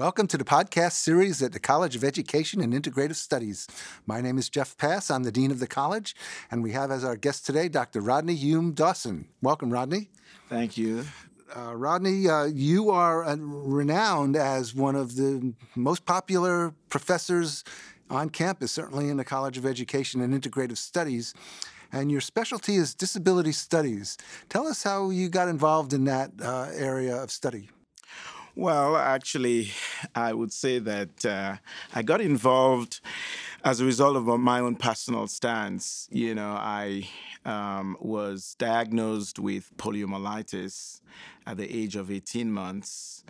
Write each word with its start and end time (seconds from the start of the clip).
Welcome 0.00 0.28
to 0.28 0.38
the 0.38 0.44
podcast 0.44 0.92
series 0.92 1.42
at 1.42 1.52
the 1.52 1.60
College 1.60 1.94
of 1.94 2.04
Education 2.04 2.62
and 2.62 2.72
Integrative 2.72 3.16
Studies. 3.16 3.66
My 4.06 4.22
name 4.22 4.38
is 4.38 4.48
Jeff 4.48 4.74
Pass. 4.78 5.10
I'm 5.10 5.24
the 5.24 5.30
Dean 5.30 5.50
of 5.50 5.58
the 5.58 5.66
College, 5.66 6.16
and 6.50 6.62
we 6.62 6.72
have 6.72 6.90
as 6.90 7.04
our 7.04 7.16
guest 7.16 7.44
today 7.44 7.68
Dr. 7.68 8.00
Rodney 8.00 8.34
Hume 8.34 8.72
Dawson. 8.72 9.28
Welcome, 9.42 9.70
Rodney. 9.70 10.08
Thank 10.48 10.78
you. 10.78 11.04
Uh, 11.54 11.76
Rodney, 11.76 12.26
uh, 12.30 12.44
you 12.44 12.88
are 12.88 13.24
uh, 13.24 13.36
renowned 13.36 14.36
as 14.36 14.74
one 14.74 14.96
of 14.96 15.16
the 15.16 15.52
most 15.76 16.06
popular 16.06 16.72
professors 16.88 17.62
on 18.08 18.30
campus, 18.30 18.72
certainly 18.72 19.10
in 19.10 19.18
the 19.18 19.24
College 19.26 19.58
of 19.58 19.66
Education 19.66 20.22
and 20.22 20.32
Integrative 20.32 20.78
Studies. 20.78 21.34
And 21.92 22.10
your 22.10 22.22
specialty 22.22 22.76
is 22.76 22.94
disability 22.94 23.52
studies. 23.52 24.16
Tell 24.48 24.66
us 24.66 24.82
how 24.82 25.10
you 25.10 25.28
got 25.28 25.48
involved 25.48 25.92
in 25.92 26.04
that 26.04 26.30
uh, 26.42 26.70
area 26.72 27.22
of 27.22 27.30
study. 27.30 27.68
Well, 28.60 28.94
actually, 28.96 29.72
I 30.14 30.34
would 30.34 30.52
say 30.52 30.78
that 30.80 31.24
uh, 31.24 31.56
I 31.94 32.02
got 32.02 32.20
involved 32.20 33.00
as 33.64 33.80
a 33.80 33.84
result 33.84 34.16
of 34.16 34.26
my 34.38 34.60
own 34.60 34.76
personal 34.76 35.26
stance. 35.26 36.08
You 36.10 36.34
know, 36.34 36.50
I 36.52 37.08
um, 37.44 37.96
was 38.00 38.54
diagnosed 38.58 39.38
with 39.38 39.76
poliomyelitis 39.76 41.00
at 41.46 41.56
the 41.56 41.74
age 41.74 41.96
of 41.96 42.10
18 42.10 42.50
months, 42.50 43.24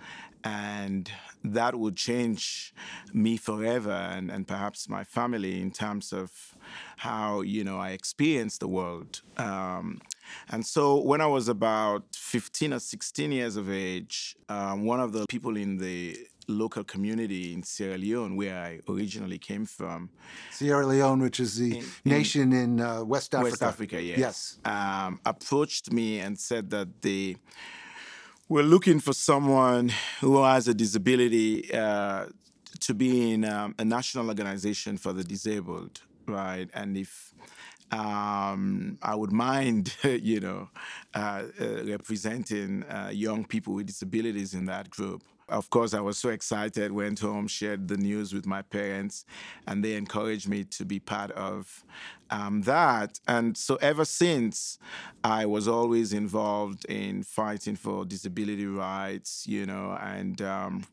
and 0.45 1.11
that 1.45 1.75
would 1.75 1.97
change 1.97 2.75
me 3.13 3.37
forever 3.37 3.91
and, 3.91 4.31
and 4.31 4.47
perhaps 4.47 4.89
my 4.89 5.05
family 5.05 5.61
in 5.61 5.71
terms 5.71 6.13
of 6.13 6.55
how 6.99 7.41
you 7.41 7.65
know 7.65 7.79
I 7.79 7.91
experience 7.91 8.59
the 8.59 8.69
world. 8.69 9.23
Um, 9.37 10.01
and 10.49 10.65
so 10.65 11.01
when 11.01 11.21
I 11.21 11.27
was 11.27 11.49
about 11.49 12.05
15 12.15 12.75
or 12.75 12.79
16 12.79 13.33
years 13.33 13.57
of 13.57 13.71
age, 13.71 14.37
um, 14.49 14.85
one 14.85 15.01
of 15.01 15.13
the 15.13 15.27
people 15.29 15.57
in 15.57 15.79
the 15.79 16.17
local 16.51 16.85
community 16.85 17.53
in 17.53 17.63
Sierra 17.63 17.99
Leone, 17.99 18.37
where 18.37 18.57
I 18.57 18.81
originally 18.89 19.39
came 19.39 19.67
from. 19.67 20.11
Sierra 20.51 20.87
Leone, 20.87 21.21
which 21.21 21.41
is 21.41 21.57
the 21.57 21.79
in, 21.79 21.85
nation 22.05 22.53
in 22.53 22.81
uh, 22.81 23.03
West 23.05 23.35
Africa. 23.35 23.51
West 23.51 23.63
Africa, 23.63 24.03
yes. 24.03 24.19
yes. 24.19 24.59
Um, 24.65 25.21
approached 25.25 25.93
me 25.93 26.21
and 26.21 26.39
said 26.39 26.71
that 26.71 27.03
they 27.03 27.37
were 28.49 28.65
looking 28.65 29.01
for 29.01 29.13
someone 29.13 29.93
who 30.21 30.43
has 30.43 30.67
a 30.67 30.75
disability 30.75 31.73
uh, 31.73 32.27
to 32.81 32.95
be 32.95 33.33
in 33.33 33.45
um, 33.45 33.75
a 33.79 33.85
national 33.85 34.29
organization 34.29 34.97
for 34.97 35.13
the 35.13 35.23
disabled, 35.23 36.03
right? 36.27 36.69
And 36.75 36.97
if 36.97 37.33
um, 37.93 38.99
I 39.03 39.15
would 39.15 39.33
mind, 39.33 39.97
you 40.05 40.41
know, 40.41 40.69
uh, 41.15 41.45
uh, 41.61 41.85
representing 41.85 42.85
uh, 42.85 43.11
young 43.13 43.45
people 43.45 43.75
with 43.75 43.87
disabilities 43.87 44.55
in 44.55 44.67
that 44.67 44.91
group. 44.91 45.23
Of 45.51 45.69
course, 45.69 45.95
I 45.95 46.01
was 46.01 46.17
so 46.17 46.29
excited, 46.31 46.93
went 46.93 47.19
home, 47.21 47.49
shared 47.49 47.89
the 47.89 47.97
news 47.97 48.33
with 48.33 48.47
my 48.47 48.63
parents, 48.63 49.25
and 49.67 49.85
they 49.85 49.95
encouraged 49.97 50.49
me 50.49 50.65
to 50.65 50.85
be 50.85 51.01
part 51.01 51.33
of 51.33 51.85
um, 52.31 52.63
that. 52.63 53.19
And 53.27 53.57
so 53.57 53.75
ever 53.77 54.05
since, 54.05 54.79
I 55.25 55.47
was 55.47 55.67
always 55.67 56.13
involved 56.13 56.85
in 56.87 57.25
fighting 57.25 57.77
for 57.77 58.05
disability 58.05 58.67
rights, 58.67 59.45
you 59.49 59.67
know, 59.67 59.99
and 60.01 60.41
um, 60.41 60.85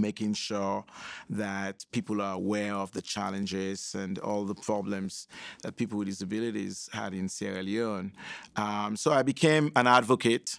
making 0.00 0.34
sure 0.34 0.84
that 1.30 1.84
people 1.92 2.20
are 2.20 2.34
aware 2.34 2.74
of 2.74 2.92
the 2.92 3.02
challenges 3.02 3.94
and 3.94 4.18
all 4.18 4.44
the 4.44 4.54
problems 4.54 5.28
that 5.62 5.76
people 5.76 5.98
with 5.98 6.08
disabilities 6.08 6.88
had 6.92 7.14
in 7.14 7.28
Sierra 7.28 7.62
Leone. 7.62 8.12
Um, 8.56 8.96
so 8.96 9.12
I 9.12 9.22
became 9.22 9.72
an 9.76 9.86
advocate, 9.86 10.58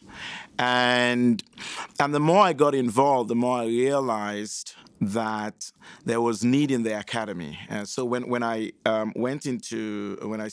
and 0.58 1.44
and 2.00 2.14
the 2.14 2.20
more 2.20 2.44
I 2.44 2.54
got 2.54 2.76
involved, 2.76 3.30
the 3.30 3.36
more 3.36 3.60
I 3.60 3.66
realized 3.66 4.76
that 5.02 5.72
there 6.06 6.22
was 6.22 6.44
need 6.44 6.72
in 6.72 6.84
the 6.84 6.98
academy. 6.98 7.58
And 7.70 7.88
so 7.88 8.06
when 8.06 8.28
when 8.30 8.44
I 8.44 8.72
um, 8.86 9.14
went 9.16 9.45
into 9.45 10.17
when 10.22 10.42
I 10.42 10.50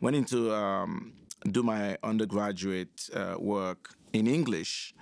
went 0.00 0.16
into 0.16 0.52
um, 0.54 1.12
do 1.50 1.62
my 1.62 1.96
undergraduate 2.02 3.08
uh, 3.14 3.36
work 3.38 3.94
in 4.12 4.26
English, 4.26 4.94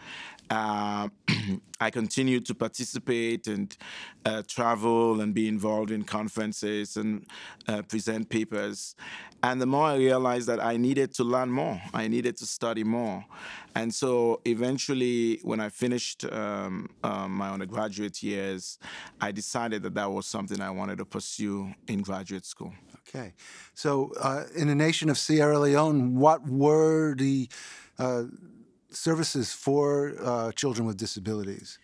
uh, 0.51 1.09
I 1.81 1.91
continued 1.91 2.47
to 2.47 2.55
participate 2.55 3.47
and 3.47 3.77
uh, 4.25 4.43
travel 4.47 5.21
and 5.21 5.35
be 5.35 5.47
involved 5.49 5.91
in 5.91 6.05
conferences 6.05 6.97
and 6.97 7.27
uh, 7.69 7.83
present 7.83 8.31
papers. 8.31 8.95
And 9.43 9.61
the 9.61 9.67
more 9.67 9.89
I 9.89 9.97
realized 9.97 10.47
that 10.49 10.65
I 10.65 10.79
needed 10.79 11.13
to 11.15 11.25
learn 11.25 11.51
more, 11.51 11.81
I 11.93 12.09
needed 12.09 12.37
to 12.39 12.47
study 12.47 12.83
more. 12.83 13.25
And 13.75 13.95
so 13.95 14.41
eventually, 14.47 15.41
when 15.43 15.61
I 15.61 15.69
finished 15.69 16.25
um, 16.33 16.89
um, 17.05 17.33
my 17.33 17.51
undergraduate 17.51 18.23
years, 18.23 18.79
I 19.21 19.33
decided 19.33 19.83
that 19.83 19.95
that 19.95 20.11
was 20.11 20.27
something 20.27 20.61
I 20.61 20.71
wanted 20.71 20.99
to 20.99 21.05
pursue 21.05 21.75
in 21.87 22.01
graduate 22.01 22.47
school. 22.47 22.73
Okay. 23.09 23.35
So, 23.75 24.13
uh, 24.21 24.45
in 24.57 24.67
the 24.69 24.75
nation 24.75 25.09
of 25.11 25.19
Sierra 25.19 25.59
Leone, 25.59 26.17
what 26.17 26.49
were 26.49 27.15
the 27.15 27.49
uh, 27.99 28.25
services 28.97 29.53
for 29.53 30.15
uh, 30.23 30.53
children 30.53 30.87
with 30.87 30.97
disabilities? 30.97 31.79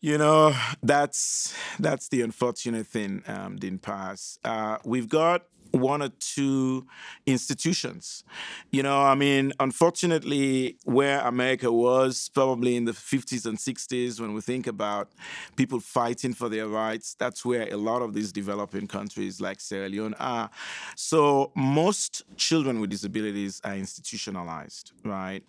You 0.00 0.16
know, 0.16 0.54
that's 0.82 1.54
that's 1.78 2.08
the 2.08 2.22
unfortunate 2.22 2.86
thing, 2.86 3.22
um, 3.26 3.56
Dean 3.56 3.78
Pass. 3.78 4.38
Uh, 4.42 4.78
we've 4.84 5.08
got 5.08 5.42
one 5.72 6.02
or 6.02 6.08
two 6.18 6.86
institutions. 7.26 8.24
You 8.70 8.82
know, 8.82 9.00
I 9.00 9.14
mean, 9.14 9.52
unfortunately, 9.60 10.76
where 10.84 11.20
America 11.20 11.70
was 11.72 12.30
probably 12.34 12.76
in 12.76 12.84
the 12.84 12.92
50s 12.92 13.46
and 13.46 13.58
60s, 13.58 14.20
when 14.20 14.34
we 14.34 14.40
think 14.40 14.66
about 14.66 15.10
people 15.56 15.80
fighting 15.80 16.32
for 16.32 16.48
their 16.48 16.68
rights, 16.68 17.14
that's 17.18 17.44
where 17.44 17.68
a 17.72 17.76
lot 17.76 18.02
of 18.02 18.14
these 18.14 18.32
developing 18.32 18.86
countries 18.86 19.40
like 19.40 19.60
Sierra 19.60 19.88
Leone 19.88 20.14
are. 20.14 20.50
So 20.96 21.52
most 21.54 22.22
children 22.36 22.80
with 22.80 22.90
disabilities 22.90 23.60
are 23.64 23.74
institutionalized, 23.74 24.92
right? 25.04 25.42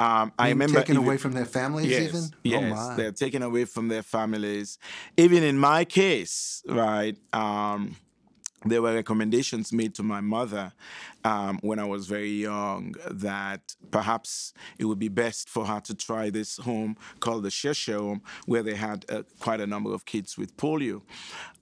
Um, 0.00 0.32
I 0.38 0.48
remember 0.48 0.80
taken 0.80 0.96
even, 0.96 1.06
away 1.06 1.16
from 1.16 1.32
their 1.32 1.44
families, 1.44 1.86
yes, 1.86 2.02
even. 2.08 2.22
Yes, 2.42 2.76
oh 2.76 2.96
they're 2.96 3.12
taken 3.12 3.42
away 3.42 3.64
from 3.64 3.88
their 3.88 4.02
families. 4.02 4.78
Even 5.16 5.42
in 5.42 5.58
my 5.58 5.84
case, 5.84 6.62
right? 6.66 7.16
Um, 7.32 7.96
there 8.64 8.82
were 8.82 8.94
recommendations 8.94 9.72
made 9.72 9.94
to 9.94 10.02
my 10.02 10.20
mother 10.20 10.72
um, 11.24 11.58
when 11.62 11.78
I 11.78 11.84
was 11.84 12.06
very 12.06 12.30
young 12.30 12.94
that 13.10 13.74
perhaps 13.90 14.52
it 14.78 14.84
would 14.84 14.98
be 14.98 15.08
best 15.08 15.48
for 15.48 15.66
her 15.66 15.80
to 15.80 15.94
try 15.94 16.30
this 16.30 16.58
home 16.58 16.96
called 17.20 17.44
the 17.44 17.50
Cheshire 17.50 17.98
Home, 17.98 18.22
where 18.46 18.62
they 18.62 18.74
had 18.74 19.04
uh, 19.08 19.22
quite 19.40 19.60
a 19.60 19.66
number 19.66 19.92
of 19.92 20.04
kids 20.04 20.36
with 20.36 20.56
polio. 20.56 21.02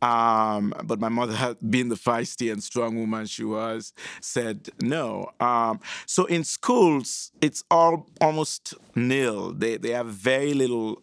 Um, 0.02 0.72
but 0.84 0.98
my 1.00 1.08
mother, 1.08 1.56
being 1.68 1.88
the 1.88 1.96
feisty 1.96 2.50
and 2.50 2.62
strong 2.62 2.98
woman 2.98 3.26
she 3.26 3.44
was, 3.44 3.92
said 4.20 4.70
no. 4.80 5.30
Um, 5.40 5.80
so 6.06 6.24
in 6.26 6.44
schools, 6.44 7.32
it's 7.40 7.64
all 7.70 8.06
almost 8.20 8.74
nil. 8.94 9.52
They 9.52 9.76
they 9.76 9.90
have 9.90 10.06
very 10.06 10.54
little. 10.54 11.02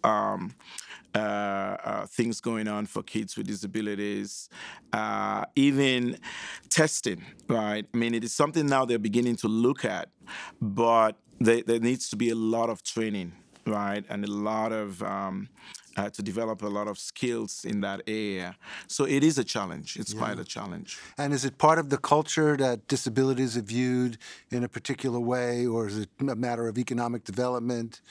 Uh, 1.16 1.78
uh, 1.84 2.06
things 2.06 2.42
going 2.42 2.68
on 2.68 2.86
for 2.86 3.02
kids 3.02 3.36
with 3.38 3.48
disabilities, 3.48 4.50
uh, 4.94 5.46
even 5.56 6.18
testing, 6.70 7.24
right? 7.48 7.86
I 7.92 7.98
mean, 7.98 8.14
it 8.14 8.24
is 8.24 8.34
something 8.34 8.68
now 8.68 8.86
they're 8.86 9.00
beginning 9.00 9.36
to 9.38 9.48
look 9.48 9.84
at, 9.84 10.10
but 10.62 11.16
they, 11.40 11.62
there 11.64 11.80
needs 11.80 12.10
to 12.10 12.16
be 12.18 12.30
a 12.30 12.36
lot 12.36 12.70
of 12.70 12.84
training, 12.84 13.32
right? 13.66 14.06
And 14.10 14.24
a 14.26 14.32
lot 14.32 14.72
of 14.72 15.02
um, 15.02 15.50
uh, 15.98 16.10
to 16.12 16.22
develop 16.22 16.62
a 16.62 16.68
lot 16.68 16.88
of 16.88 16.98
skills 17.00 17.66
in 17.66 17.82
that 17.82 18.02
area. 18.08 18.56
So 18.88 19.06
it 19.06 19.24
is 19.24 19.38
a 19.38 19.44
challenge. 19.44 19.98
It's 19.98 20.14
yeah. 20.14 20.20
quite 20.20 20.40
a 20.40 20.44
challenge. 20.44 21.00
And 21.18 21.34
is 21.34 21.44
it 21.44 21.58
part 21.58 21.80
of 21.80 21.90
the 21.90 21.98
culture 21.98 22.56
that 22.58 22.88
disabilities 22.88 23.58
are 23.58 23.62
viewed 23.62 24.18
in 24.52 24.64
a 24.64 24.70
particular 24.70 25.20
way, 25.20 25.66
or 25.66 25.88
is 25.88 25.98
it 25.98 26.10
a 26.20 26.36
matter 26.36 26.68
of 26.68 26.78
economic 26.78 27.24
development? 27.24 28.02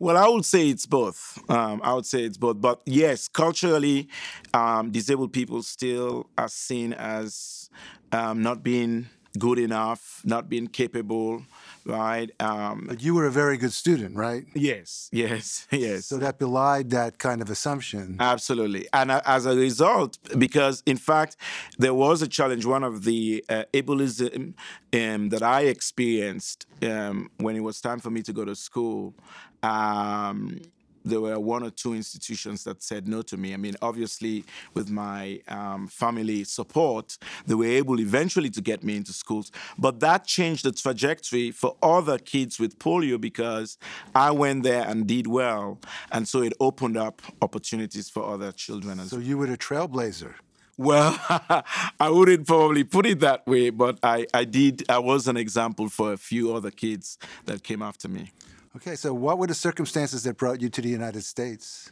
Well, 0.00 0.16
I 0.16 0.28
would 0.28 0.46
say 0.46 0.68
it's 0.70 0.86
both. 0.86 1.38
Um, 1.50 1.80
I 1.84 1.94
would 1.94 2.06
say 2.06 2.24
it's 2.24 2.38
both. 2.38 2.60
But 2.60 2.80
yes, 2.86 3.28
culturally, 3.28 4.08
um, 4.54 4.90
disabled 4.90 5.32
people 5.32 5.62
still 5.62 6.28
are 6.38 6.48
seen 6.48 6.94
as 6.94 7.70
um, 8.12 8.42
not 8.42 8.62
being 8.64 9.08
good 9.38 9.58
enough, 9.58 10.22
not 10.24 10.48
being 10.48 10.68
capable, 10.68 11.42
right? 11.84 12.30
Um, 12.40 12.86
but 12.88 13.02
you 13.02 13.14
were 13.14 13.26
a 13.26 13.30
very 13.30 13.56
good 13.56 13.72
student, 13.72 14.16
right? 14.16 14.44
Yes, 14.54 15.08
yes, 15.12 15.66
yes. 15.72 16.06
So 16.06 16.16
that 16.18 16.38
belied 16.38 16.90
that 16.90 17.18
kind 17.18 17.42
of 17.42 17.50
assumption. 17.50 18.16
Absolutely. 18.20 18.86
And 18.92 19.10
uh, 19.10 19.22
as 19.24 19.46
a 19.46 19.54
result, 19.54 20.18
because 20.38 20.82
in 20.86 20.96
fact, 20.96 21.36
there 21.78 21.94
was 21.94 22.22
a 22.22 22.28
challenge, 22.28 22.64
one 22.66 22.84
of 22.84 23.04
the 23.04 23.44
uh, 23.48 23.64
ableism 23.72 24.54
um, 24.92 25.28
that 25.30 25.42
I 25.42 25.62
experienced 25.62 26.66
um, 26.82 27.30
when 27.38 27.56
it 27.56 27.60
was 27.60 27.80
time 27.80 28.00
for 28.00 28.10
me 28.10 28.22
to 28.22 28.32
go 28.32 28.44
to 28.44 28.54
school. 28.54 29.14
Um, 29.62 30.60
there 31.04 31.20
were 31.20 31.38
one 31.38 31.62
or 31.62 31.70
two 31.70 31.94
institutions 31.94 32.64
that 32.64 32.82
said 32.82 33.08
no 33.08 33.22
to 33.22 33.36
me. 33.36 33.54
I 33.54 33.56
mean, 33.56 33.76
obviously, 33.82 34.44
with 34.74 34.90
my 34.90 35.40
um, 35.48 35.88
family 35.88 36.44
support, 36.44 37.18
they 37.46 37.54
were 37.54 37.66
able 37.66 38.00
eventually 38.00 38.50
to 38.50 38.60
get 38.60 38.84
me 38.84 38.96
into 38.96 39.12
schools. 39.12 39.50
But 39.78 40.00
that 40.00 40.26
changed 40.26 40.64
the 40.64 40.72
trajectory 40.72 41.50
for 41.50 41.76
other 41.82 42.18
kids 42.18 42.58
with 42.58 42.78
polio 42.78 43.20
because 43.20 43.78
I 44.14 44.30
went 44.30 44.62
there 44.62 44.84
and 44.86 45.06
did 45.06 45.26
well. 45.26 45.78
And 46.12 46.26
so 46.26 46.42
it 46.42 46.52
opened 46.60 46.96
up 46.96 47.22
opportunities 47.40 48.08
for 48.08 48.24
other 48.24 48.52
children 48.52 49.00
as 49.00 49.10
So 49.10 49.18
you 49.18 49.38
were 49.38 49.52
a 49.52 49.56
trailblazer. 49.56 50.34
well, 50.76 51.18
I 52.00 52.08
wouldn't 52.08 52.46
probably 52.46 52.84
put 52.84 53.06
it 53.06 53.20
that 53.20 53.46
way, 53.46 53.70
but 53.70 53.98
I, 54.02 54.26
I 54.32 54.44
did. 54.44 54.84
I 54.88 54.98
was 54.98 55.28
an 55.28 55.36
example 55.36 55.88
for 55.88 56.12
a 56.12 56.16
few 56.16 56.54
other 56.54 56.70
kids 56.70 57.18
that 57.44 57.62
came 57.62 57.82
after 57.82 58.08
me. 58.08 58.32
Okay, 58.76 58.94
so 58.94 59.12
what 59.12 59.38
were 59.38 59.48
the 59.48 59.54
circumstances 59.54 60.22
that 60.22 60.36
brought 60.36 60.60
you 60.60 60.68
to 60.68 60.80
the 60.80 60.88
United 60.88 61.24
States? 61.24 61.90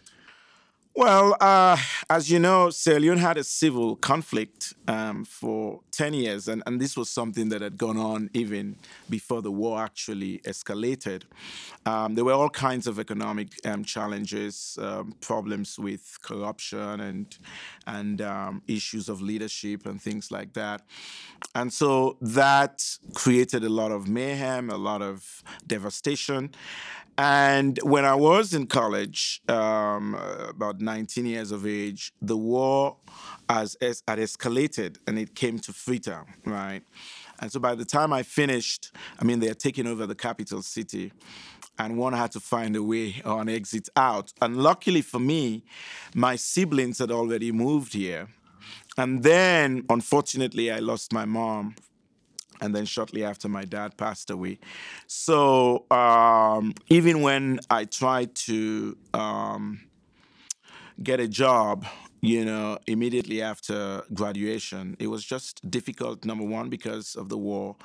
Well, 0.98 1.36
uh, 1.40 1.76
as 2.10 2.28
you 2.28 2.40
know, 2.40 2.70
Sierra 2.70 2.98
Leone 2.98 3.18
had 3.18 3.36
a 3.36 3.44
civil 3.44 3.94
conflict 3.94 4.74
um, 4.88 5.24
for 5.24 5.82
10 5.92 6.12
years, 6.12 6.48
and, 6.48 6.60
and 6.66 6.80
this 6.80 6.96
was 6.96 7.08
something 7.08 7.50
that 7.50 7.60
had 7.60 7.78
gone 7.78 7.96
on 7.96 8.30
even 8.34 8.74
before 9.08 9.40
the 9.40 9.52
war 9.52 9.80
actually 9.80 10.40
escalated. 10.40 11.22
Um, 11.86 12.16
there 12.16 12.24
were 12.24 12.32
all 12.32 12.50
kinds 12.50 12.88
of 12.88 12.98
economic 12.98 13.64
um, 13.64 13.84
challenges, 13.84 14.76
um, 14.82 15.14
problems 15.20 15.78
with 15.78 16.18
corruption, 16.22 16.98
and, 16.98 17.38
and 17.86 18.20
um, 18.20 18.62
issues 18.66 19.08
of 19.08 19.22
leadership, 19.22 19.86
and 19.86 20.02
things 20.02 20.32
like 20.32 20.54
that. 20.54 20.82
And 21.54 21.72
so 21.72 22.16
that 22.20 22.84
created 23.14 23.62
a 23.62 23.68
lot 23.68 23.92
of 23.92 24.08
mayhem, 24.08 24.68
a 24.68 24.76
lot 24.76 25.02
of 25.02 25.44
devastation. 25.64 26.50
And 27.18 27.80
when 27.82 28.04
I 28.04 28.14
was 28.14 28.54
in 28.54 28.68
college, 28.68 29.42
um, 29.48 30.14
about 30.48 30.80
19 30.80 31.26
years 31.26 31.50
of 31.50 31.66
age, 31.66 32.12
the 32.22 32.36
war 32.36 32.96
has, 33.48 33.76
has 33.82 34.04
had 34.06 34.20
escalated 34.20 34.98
and 35.08 35.18
it 35.18 35.34
came 35.34 35.58
to 35.58 35.72
Freetown, 35.72 36.26
right? 36.44 36.82
And 37.40 37.50
so 37.50 37.58
by 37.58 37.74
the 37.74 37.84
time 37.84 38.12
I 38.12 38.22
finished, 38.22 38.92
I 39.18 39.24
mean, 39.24 39.40
they 39.40 39.48
had 39.48 39.58
taken 39.58 39.88
over 39.88 40.06
the 40.06 40.14
capital 40.14 40.62
city 40.62 41.12
and 41.76 41.98
one 41.98 42.12
had 42.12 42.30
to 42.32 42.40
find 42.40 42.76
a 42.76 42.84
way 42.84 43.20
or 43.24 43.40
an 43.40 43.48
exit 43.48 43.88
out. 43.96 44.32
And 44.40 44.56
luckily 44.56 45.02
for 45.02 45.18
me, 45.18 45.64
my 46.14 46.36
siblings 46.36 47.00
had 47.00 47.10
already 47.10 47.50
moved 47.50 47.94
here. 47.94 48.28
And 48.96 49.24
then, 49.24 49.84
unfortunately, 49.90 50.70
I 50.70 50.78
lost 50.78 51.12
my 51.12 51.24
mom 51.24 51.74
and 52.60 52.74
then 52.74 52.84
shortly 52.84 53.24
after 53.24 53.48
my 53.48 53.64
dad 53.64 53.96
passed 53.96 54.30
away. 54.30 54.58
So 55.06 55.84
um, 55.90 56.74
even 56.88 57.22
when 57.22 57.60
i 57.70 57.84
tried 57.84 58.34
to 58.34 58.96
um, 59.14 59.80
get 61.02 61.20
a 61.20 61.28
job 61.28 61.84
you 62.20 62.44
know 62.44 62.78
immediately 62.86 63.40
after 63.42 64.02
graduation 64.12 64.96
it 64.98 65.06
was 65.06 65.24
just 65.24 65.68
difficult 65.70 66.24
number 66.24 66.44
one 66.44 66.68
because 66.68 67.14
of 67.14 67.28
the 67.28 67.38
war 67.38 67.76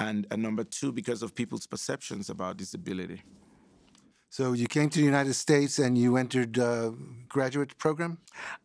and, 0.00 0.26
and 0.30 0.42
number 0.42 0.64
two 0.64 0.90
because 0.92 1.22
of 1.22 1.34
people's 1.34 1.66
perceptions 1.66 2.30
about 2.30 2.56
disability 2.56 3.22
So 4.32 4.54
you 4.54 4.66
came 4.66 4.88
to 4.88 4.98
the 4.98 5.04
United 5.04 5.34
States 5.34 5.78
and 5.78 5.98
you 5.98 6.16
entered 6.16 6.58
uh, 6.58 6.92
graduate 7.28 7.76
program. 7.76 8.16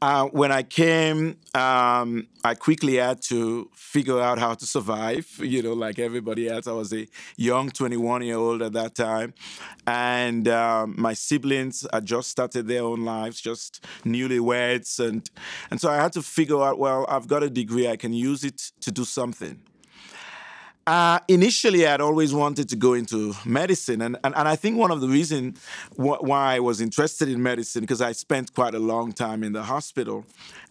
Uh, 0.02 0.28
when 0.28 0.50
I 0.50 0.64
came, 0.64 1.40
um, 1.54 2.28
I 2.42 2.56
quickly 2.56 2.96
had 2.96 3.22
to 3.24 3.69
figure 3.74 4.18
out 4.22 4.40
how 4.40 4.54
to 4.54 4.66
survive. 4.66 5.28
You 5.58 5.62
know, 5.62 5.74
like 5.74 6.00
everybody 6.00 6.48
else, 6.48 6.68
I 6.68 6.72
was 6.72 6.94
a 6.94 7.06
young 7.36 7.69
21 7.69 8.22
year 8.22 8.38
old 8.38 8.62
at 8.62 8.72
that 8.74 8.96
time, 8.96 9.34
and 9.86 10.48
um, 10.48 10.96
my 10.98 11.14
siblings 11.14 11.86
had 11.92 12.06
just 12.06 12.30
started 12.30 12.68
their 12.68 12.84
own 12.84 13.04
lives, 13.04 13.42
just 13.42 13.84
newlyweds, 14.06 15.06
and 15.06 15.30
and 15.69 15.81
so 15.81 15.90
I 15.90 15.98
had 15.98 16.14
to 16.14 16.22
figure 16.22 16.62
out. 16.62 16.80
Well, 16.80 17.06
I've 17.10 17.28
got 17.28 17.44
a 17.44 17.50
degree; 17.50 17.90
I 17.90 17.98
can 17.98 18.14
use 18.14 18.46
it 18.46 18.72
to 18.81 18.92
do 18.92 19.04
something. 19.04 19.60
Uh, 20.88 21.19
initially, 21.28 21.86
I'd 21.86 22.00
always 22.00 22.34
wanted 22.34 22.69
to 22.69 22.78
go 22.78 22.94
into 22.94 23.34
medicine, 23.44 24.01
and, 24.01 24.16
and, 24.24 24.34
and 24.38 24.48
I 24.48 24.56
think 24.56 24.78
one 24.78 24.89
of 24.89 25.01
the 25.01 25.10
reasons 25.10 25.60
wh- 25.98 26.24
why 26.24 26.56
I 26.56 26.60
was 26.62 26.80
interested 26.80 27.28
in 27.28 27.44
medicine 27.44 27.81
because 27.81 28.00
I 28.01 28.13
spent 28.13 28.54
quite 28.54 28.74
a 28.74 28.80
long 28.80 29.12
time 29.12 29.44
in 29.44 29.51
the 29.51 29.63
hospital, 29.63 30.25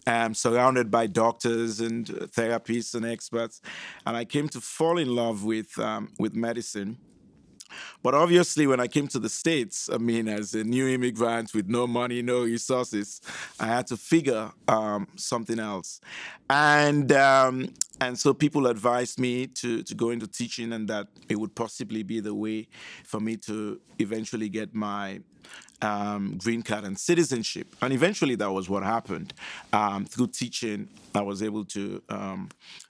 um, 0.07 0.33
surrounded 0.33 0.89
by 0.89 1.05
doctors 1.05 1.79
and 1.79 2.09
uh, 2.09 2.13
therapists 2.25 2.95
and 2.95 3.05
experts, 3.05 3.61
and 4.07 4.17
I 4.17 4.25
came 4.25 4.49
to 4.49 4.59
fall 4.59 4.97
in 4.97 5.15
love 5.15 5.43
with 5.43 5.77
um, 5.77 6.11
with 6.17 6.33
medicine. 6.33 6.97
But 8.07 8.15
obviously, 8.15 8.67
when 8.67 8.79
I 8.79 8.87
came 8.87 9.09
to 9.09 9.19
the 9.19 9.27
States, 9.27 9.89
I 9.91 9.97
mean, 9.97 10.29
as 10.29 10.53
a 10.53 10.63
new 10.63 10.87
immigrant 10.87 11.53
with 11.53 11.67
no 11.67 11.85
money, 11.85 12.21
no 12.21 12.43
resources, 12.43 13.19
I 13.59 13.65
had 13.65 13.85
to 13.87 13.97
figure 13.97 14.49
um, 14.69 15.09
something 15.17 15.59
else. 15.59 15.99
And 16.49 17.11
um, 17.11 17.73
and 17.99 18.17
so 18.17 18.33
people 18.33 18.67
advised 18.67 19.19
me 19.19 19.47
to, 19.47 19.83
to 19.83 19.93
go 19.93 20.11
into 20.11 20.25
teaching 20.25 20.71
and 20.71 20.87
that 20.87 21.07
it 21.27 21.37
would 21.37 21.53
possibly 21.53 22.01
be 22.01 22.21
the 22.21 22.33
way 22.33 22.69
for 23.03 23.19
me 23.19 23.35
to 23.47 23.81
eventually 23.99 24.47
get 24.47 24.73
my 24.73 25.19
um, 25.81 26.37
green 26.37 26.61
card 26.61 26.83
and 26.83 26.97
citizenship. 26.97 27.75
And 27.81 27.93
eventually 27.93 28.35
that 28.35 28.51
was 28.51 28.69
what 28.69 28.83
happened. 28.83 29.33
Um, 29.73 30.05
through 30.05 30.27
teaching, 30.27 30.87
I 31.13 31.21
was 31.21 31.41
able 31.41 31.65
to 31.65 32.01
um, 32.09 32.49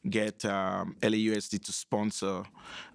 get 0.09 0.43
um, 0.45 0.95
LAUSD 1.01 1.63
to 1.63 1.71
sponsor 1.71 2.43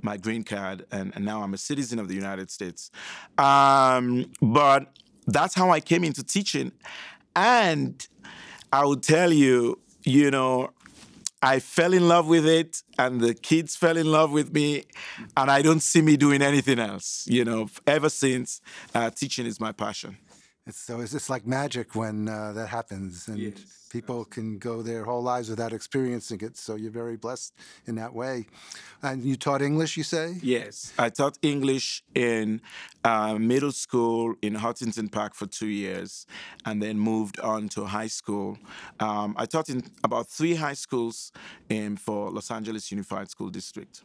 my 0.00 0.16
green 0.16 0.44
card, 0.44 0.84
and, 0.92 1.12
and, 1.14 1.24
now 1.24 1.42
I'm 1.42 1.54
a 1.54 1.58
citizen 1.58 1.98
of 1.98 2.08
the 2.08 2.11
United 2.14 2.50
States. 2.50 2.90
Um, 3.38 4.30
but 4.40 4.86
that's 5.26 5.54
how 5.54 5.70
I 5.70 5.80
came 5.80 6.04
into 6.04 6.22
teaching. 6.22 6.72
And 7.34 8.06
I 8.72 8.84
will 8.84 8.96
tell 9.00 9.32
you, 9.32 9.78
you 10.04 10.30
know, 10.30 10.70
I 11.44 11.58
fell 11.58 11.92
in 11.92 12.06
love 12.06 12.28
with 12.28 12.46
it, 12.46 12.84
and 12.98 13.20
the 13.20 13.34
kids 13.34 13.74
fell 13.74 13.96
in 13.96 14.06
love 14.06 14.30
with 14.30 14.52
me, 14.54 14.84
and 15.36 15.50
I 15.50 15.60
don't 15.60 15.80
see 15.80 16.00
me 16.00 16.16
doing 16.16 16.40
anything 16.40 16.78
else. 16.78 17.26
You 17.28 17.44
know, 17.44 17.68
ever 17.84 18.08
since, 18.08 18.60
uh, 18.94 19.10
teaching 19.10 19.44
is 19.46 19.58
my 19.58 19.72
passion. 19.72 20.18
It's, 20.66 20.78
so 20.78 21.00
it's 21.00 21.12
just 21.12 21.28
like 21.28 21.44
magic 21.44 21.96
when 21.96 22.28
uh, 22.28 22.52
that 22.52 22.68
happens, 22.68 23.26
and 23.26 23.38
Yes, 23.38 23.88
people 23.90 24.24
can 24.24 24.58
go 24.58 24.80
their 24.80 25.04
whole 25.04 25.22
lives 25.22 25.50
without 25.50 25.72
experiencing 25.72 26.40
it. 26.40 26.56
So 26.56 26.76
you're 26.76 26.92
very 26.92 27.16
blessed 27.16 27.52
in 27.86 27.96
that 27.96 28.14
way. 28.14 28.46
And 29.02 29.24
you 29.24 29.36
taught 29.36 29.60
English, 29.60 29.96
you 29.96 30.04
say? 30.04 30.36
Yes, 30.40 30.92
I 30.98 31.10
taught 31.10 31.36
English 31.42 32.04
in 32.14 32.60
uh, 33.04 33.34
middle 33.34 33.72
school 33.72 34.34
in 34.40 34.54
Huntington 34.54 35.08
Park 35.08 35.34
for 35.34 35.46
two 35.46 35.66
years, 35.66 36.26
and 36.64 36.80
then 36.80 36.96
moved 36.98 37.40
on 37.40 37.68
to 37.70 37.84
high 37.84 38.06
school. 38.06 38.56
Um, 39.00 39.34
I 39.36 39.46
taught 39.46 39.68
in 39.68 39.82
about 40.04 40.28
three 40.28 40.54
high 40.54 40.74
schools 40.74 41.32
in 41.68 41.96
for 41.96 42.30
Los 42.30 42.50
Angeles 42.52 42.90
Unified 42.92 43.28
School 43.30 43.50
District. 43.50 44.02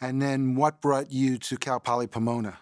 And 0.00 0.22
then 0.22 0.54
what 0.54 0.80
brought 0.80 1.12
you 1.12 1.36
to 1.38 1.56
Cal 1.58 1.78
Poly 1.78 2.06
Pomona? 2.06 2.58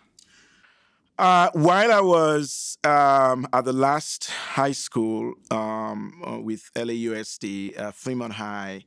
Uh, 1.19 1.51
while 1.53 1.91
I 1.91 2.01
was 2.01 2.79
um, 2.85 3.49
at 3.53 3.65
the 3.65 3.73
last 3.73 4.31
high 4.31 4.71
school 4.71 5.35
um, 5.51 6.23
uh, 6.25 6.39
with 6.39 6.71
LAUSD, 6.77 7.77
uh, 7.77 7.91
Fremont 7.91 8.35
High, 8.35 8.85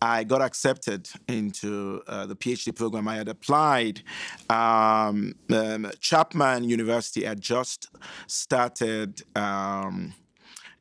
I 0.00 0.22
got 0.22 0.42
accepted 0.42 1.08
into 1.26 2.00
uh, 2.06 2.26
the 2.26 2.36
PhD 2.36 2.74
program. 2.74 3.08
I 3.08 3.16
had 3.16 3.28
applied. 3.28 4.02
Um, 4.48 5.34
um, 5.52 5.90
Chapman 5.98 6.62
University 6.64 7.24
had 7.24 7.40
just 7.40 7.88
started. 8.28 9.22
Um, 9.36 10.14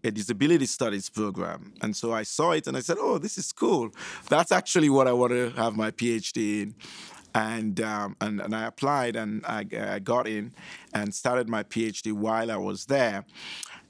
a 0.03 0.09
disability 0.09 0.65
studies 0.65 1.09
program. 1.09 1.73
And 1.83 1.95
so 1.95 2.11
I 2.11 2.23
saw 2.23 2.53
it 2.53 2.65
and 2.65 2.75
I 2.75 2.79
said, 2.79 2.97
oh, 2.99 3.19
this 3.19 3.37
is 3.37 3.51
cool. 3.51 3.91
That's 4.29 4.51
actually 4.51 4.89
what 4.89 5.07
I 5.07 5.13
want 5.13 5.31
to 5.31 5.51
have 5.51 5.75
my 5.75 5.91
PhD 5.91 6.63
in. 6.63 6.75
And, 7.33 7.79
um, 7.79 8.15
and, 8.19 8.41
and 8.41 8.55
I 8.55 8.65
applied 8.65 9.15
and 9.15 9.45
I, 9.45 9.65
I 9.79 9.99
got 9.99 10.27
in 10.27 10.51
and 10.93 11.13
started 11.13 11.47
my 11.47 11.63
PhD 11.63 12.11
while 12.11 12.51
I 12.51 12.57
was 12.57 12.85
there. 12.85 13.25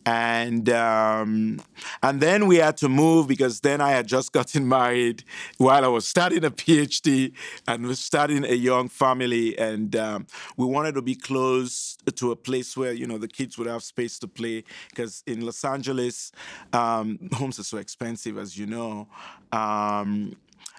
And 0.06 0.68
um, 0.70 1.62
and 2.02 2.22
then 2.22 2.48
we 2.48 2.58
had 2.58 2.76
to 2.78 2.90
move 2.90 3.28
because 3.28 3.60
then 3.60 3.82
I 3.82 3.92
had 3.92 4.08
just 4.08 4.32
gotten 4.40 4.68
married 4.68 5.24
while 5.58 5.86
I 5.86 5.90
was 5.90 6.08
starting 6.08 6.44
a 6.44 6.50
PhD 6.50 7.34
and 7.68 7.86
was 7.86 8.00
starting 8.00 8.44
a 8.44 8.56
young 8.56 8.90
family, 8.90 9.58
and 9.60 9.96
um, 9.96 10.28
we 10.58 10.66
wanted 10.66 10.96
to 10.96 11.02
be 11.04 11.16
close 11.16 11.98
to 12.16 12.32
a 12.32 12.36
place 12.36 12.76
where 12.76 12.94
you 12.94 13.06
know 13.06 13.20
the 13.20 13.28
kids 13.28 13.58
would 13.60 13.68
have 13.68 13.84
space 13.84 14.18
to 14.20 14.28
play 14.28 14.64
because 14.90 15.24
in 15.28 15.42
Los 15.42 15.64
Angeles 15.64 16.32
um, 16.74 17.20
homes 17.34 17.60
are 17.60 17.64
so 17.64 17.78
expensive, 17.78 18.38
as 18.38 18.58
you 18.58 18.66
know. 18.66 19.08
Um, 19.52 20.36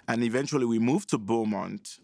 and 0.09 0.25
eventually 0.25 0.65
we 0.65 0.79
moved 0.79 1.11
to 1.11 1.19
Beaumont. 1.19 1.99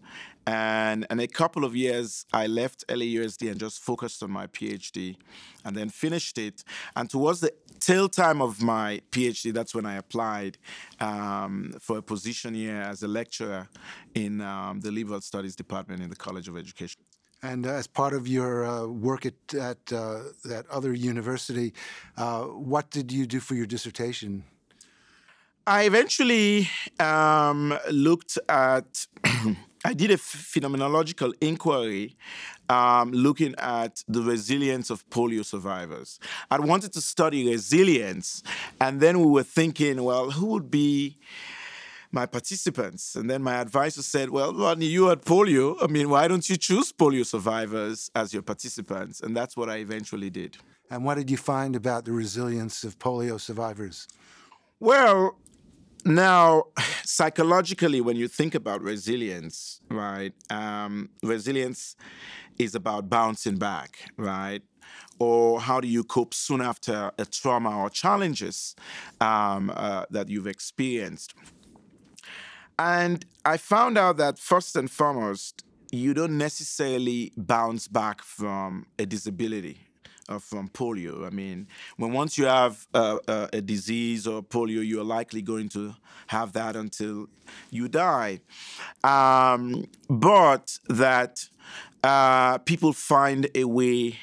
And 0.48 1.06
in 1.10 1.20
a 1.20 1.26
couple 1.26 1.66
of 1.66 1.76
years, 1.76 2.24
I 2.32 2.46
left 2.46 2.82
LAUSD 2.88 3.50
and 3.50 3.60
just 3.60 3.80
focused 3.80 4.22
on 4.22 4.30
my 4.30 4.46
PhD 4.46 5.16
and 5.62 5.76
then 5.76 5.90
finished 5.90 6.38
it. 6.38 6.64
And 6.96 7.10
towards 7.10 7.40
the 7.40 7.52
tail 7.80 8.08
time 8.08 8.40
of 8.40 8.62
my 8.62 9.02
PhD, 9.10 9.52
that's 9.52 9.74
when 9.74 9.84
I 9.84 9.96
applied 9.96 10.56
um, 11.00 11.74
for 11.78 11.98
a 11.98 12.02
position 12.02 12.54
here 12.54 12.80
as 12.80 13.02
a 13.02 13.08
lecturer 13.08 13.68
in 14.14 14.40
um, 14.40 14.80
the 14.80 14.90
Liberal 14.90 15.20
Studies 15.20 15.54
Department 15.54 16.02
in 16.02 16.08
the 16.08 16.16
College 16.16 16.48
of 16.48 16.56
Education. 16.56 17.02
And 17.42 17.66
uh, 17.66 17.72
as 17.72 17.86
part 17.86 18.14
of 18.14 18.26
your 18.26 18.64
uh, 18.64 18.86
work 18.86 19.26
at, 19.26 19.54
at 19.54 19.92
uh, 19.92 20.20
that 20.46 20.64
other 20.70 20.94
university, 20.94 21.74
uh, 22.16 22.44
what 22.44 22.90
did 22.90 23.12
you 23.12 23.26
do 23.26 23.38
for 23.38 23.54
your 23.54 23.66
dissertation? 23.66 24.44
I 25.66 25.82
eventually 25.82 26.70
um, 26.98 27.78
looked 27.90 28.38
at, 28.48 29.06
I 29.84 29.94
did 29.94 30.10
a 30.10 30.16
phenomenological 30.16 31.32
inquiry 31.40 32.16
um, 32.68 33.12
looking 33.12 33.54
at 33.58 34.02
the 34.08 34.22
resilience 34.22 34.90
of 34.90 35.08
polio 35.10 35.44
survivors. 35.44 36.18
I 36.50 36.58
wanted 36.58 36.92
to 36.94 37.00
study 37.00 37.48
resilience, 37.48 38.42
and 38.80 39.00
then 39.00 39.20
we 39.20 39.26
were 39.26 39.44
thinking, 39.44 40.02
well, 40.02 40.30
who 40.30 40.46
would 40.46 40.70
be 40.70 41.18
my 42.10 42.26
participants. 42.26 43.16
And 43.16 43.28
then 43.28 43.42
my 43.42 43.54
advisor 43.54 44.02
said, 44.02 44.30
Well, 44.30 44.54
Rodney, 44.54 44.86
you 44.86 45.08
had 45.08 45.22
polio. 45.22 45.76
I 45.82 45.86
mean, 45.88 46.08
why 46.08 46.28
don't 46.28 46.48
you 46.48 46.56
choose 46.56 46.92
polio 46.92 47.24
survivors 47.24 48.10
as 48.14 48.32
your 48.32 48.42
participants? 48.42 49.20
And 49.20 49.36
that's 49.36 49.56
what 49.56 49.68
I 49.68 49.76
eventually 49.76 50.30
did. 50.30 50.56
And 50.90 51.04
what 51.04 51.16
did 51.16 51.30
you 51.30 51.36
find 51.36 51.76
about 51.76 52.06
the 52.06 52.12
resilience 52.12 52.82
of 52.82 52.98
polio 52.98 53.38
survivors? 53.38 54.08
Well, 54.80 55.36
now, 56.08 56.64
psychologically, 57.04 58.00
when 58.00 58.16
you 58.16 58.28
think 58.28 58.54
about 58.54 58.82
resilience, 58.82 59.80
right, 59.90 60.32
um, 60.50 61.10
resilience 61.22 61.96
is 62.58 62.74
about 62.74 63.08
bouncing 63.08 63.56
back, 63.56 64.10
right? 64.16 64.62
Or 65.18 65.60
how 65.60 65.80
do 65.80 65.88
you 65.88 66.04
cope 66.04 66.34
soon 66.34 66.60
after 66.60 67.12
a 67.18 67.24
trauma 67.24 67.76
or 67.76 67.90
challenges 67.90 68.74
um, 69.20 69.70
uh, 69.74 70.04
that 70.10 70.28
you've 70.28 70.46
experienced? 70.46 71.34
And 72.78 73.24
I 73.44 73.56
found 73.56 73.98
out 73.98 74.16
that 74.18 74.38
first 74.38 74.76
and 74.76 74.90
foremost, 74.90 75.64
you 75.90 76.14
don't 76.14 76.38
necessarily 76.38 77.32
bounce 77.36 77.88
back 77.88 78.22
from 78.22 78.86
a 78.98 79.06
disability 79.06 79.87
or 80.28 80.40
from 80.40 80.68
polio. 80.68 81.26
I 81.26 81.30
mean, 81.30 81.66
when 81.96 82.12
once 82.12 82.38
you 82.38 82.46
have 82.46 82.86
a, 82.94 83.18
a, 83.28 83.48
a, 83.54 83.60
disease 83.60 84.26
or 84.26 84.42
polio, 84.42 84.86
you're 84.86 85.04
likely 85.04 85.42
going 85.42 85.68
to 85.70 85.94
have 86.28 86.52
that 86.52 86.76
until 86.76 87.28
you 87.70 87.88
die. 87.88 88.40
Um, 89.04 89.86
but 90.08 90.78
that 90.88 91.48
uh, 92.02 92.58
people 92.58 92.92
find 92.92 93.48
a 93.54 93.64
way 93.64 94.18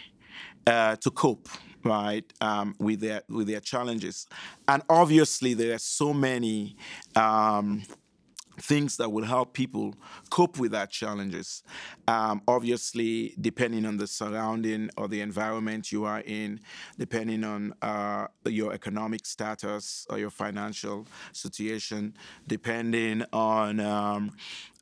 uh, 0.68 0.96
to 0.98 1.12
cope 1.12 1.50
right 1.84 2.26
um, 2.42 2.76
with 2.80 3.00
their 3.00 3.22
with 3.30 3.46
their 3.48 3.60
challenges 3.60 4.26
and 4.68 4.82
obviously 4.90 5.54
there 5.54 5.76
are 5.76 5.80
so 5.80 6.14
many 6.14 6.76
um, 7.16 7.84
things 8.58 8.98
that 8.98 9.12
will 9.12 9.26
help 9.26 9.54
people 9.54 9.96
cope 10.30 10.58
with 10.58 10.72
that 10.72 10.90
challenges. 10.90 11.64
Um, 12.08 12.42
obviously, 12.48 13.36
depending 13.40 13.86
on 13.86 13.98
the 13.98 14.08
surrounding 14.08 14.90
or 14.98 15.08
the 15.08 15.22
environment 15.22 15.92
you 15.92 16.06
are 16.06 16.22
in, 16.22 16.60
depending 16.98 17.44
on 17.44 17.74
uh, 17.82 18.28
your 18.46 18.74
economic 18.74 19.26
status 19.26 20.06
or 20.10 20.20
your 20.20 20.30
financial 20.30 21.08
situation, 21.32 22.14
depending 22.48 23.24
on 23.34 23.80
um, 23.80 24.32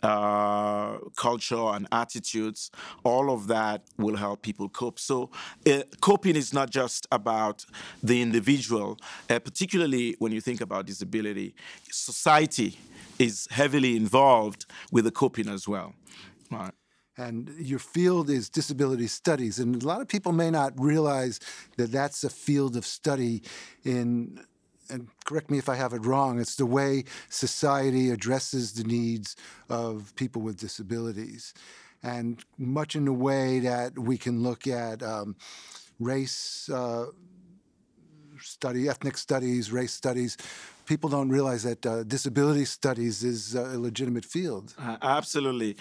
uh, 0.04 0.98
culture 1.16 1.56
and 1.56 1.88
attitudes, 1.92 2.72
all 3.04 3.32
of 3.32 3.48
that 3.48 3.82
will 3.98 4.18
help 4.18 4.42
people 4.42 4.68
cope. 4.68 5.00
So, 5.00 5.30
uh, 5.66 5.84
coping 6.02 6.36
is 6.36 6.54
not 6.54 6.70
just 6.70 7.08
about 7.12 7.66
the 8.04 8.22
individual, 8.22 9.00
uh, 9.30 9.40
particularly 9.40 10.16
when 10.20 10.32
you 10.34 10.42
think 10.42 10.60
about 10.60 10.86
disability. 10.86 11.56
Society 11.90 12.78
is 13.20 13.48
heavily 13.52 13.96
involved 13.96 14.66
with 14.92 15.06
the 15.06 15.12
coping 15.12 15.50
as 15.50 15.68
well. 15.68 15.94
Right. 16.52 16.74
And 17.18 17.54
your 17.60 17.80
field 17.80 18.30
is 18.30 18.50
disability 18.50 19.08
studies, 19.08 19.60
and 19.60 19.84
a 19.84 19.86
lot 19.86 20.02
of 20.02 20.08
people 20.08 20.32
may 20.32 20.50
not 20.50 20.74
realize 20.80 21.40
that 21.78 21.92
that's 21.92 22.24
a 22.24 22.30
field 22.30 22.76
of 22.76 22.86
study 22.86 23.44
in 23.84 24.40
and 24.90 25.08
correct 25.26 25.50
me 25.50 25.58
if 25.58 25.70
I 25.70 25.76
have 25.76 25.94
it 25.94 26.06
wrong, 26.06 26.40
it's 26.40 26.56
the 26.56 26.66
way 26.66 27.06
society 27.30 28.10
addresses 28.10 28.74
the 28.74 28.84
needs 28.84 29.36
of 29.70 30.14
people 30.16 30.42
with 30.42 30.58
disabilities. 30.58 31.54
And 32.02 32.44
much 32.58 32.96
in 32.96 33.06
the 33.06 33.14
way 33.14 33.60
that 33.60 33.98
we 33.98 34.18
can 34.18 34.44
look 34.44 34.68
at 34.68 35.02
um, 35.02 35.36
race 36.00 36.70
uh, 36.70 37.06
study, 38.42 38.90
ethnic 38.90 39.18
studies, 39.18 39.72
race 39.72 39.94
studies, 39.94 40.38
people 40.86 41.10
don't 41.10 41.30
realize 41.30 41.64
that 41.64 41.86
uh, 41.86 42.04
disability 42.04 42.66
studies 42.66 43.24
is 43.24 43.56
a 43.56 43.80
legitimate 43.80 44.26
field. 44.26 44.74
Uh, 44.78 44.98
absolutely. 45.02 45.76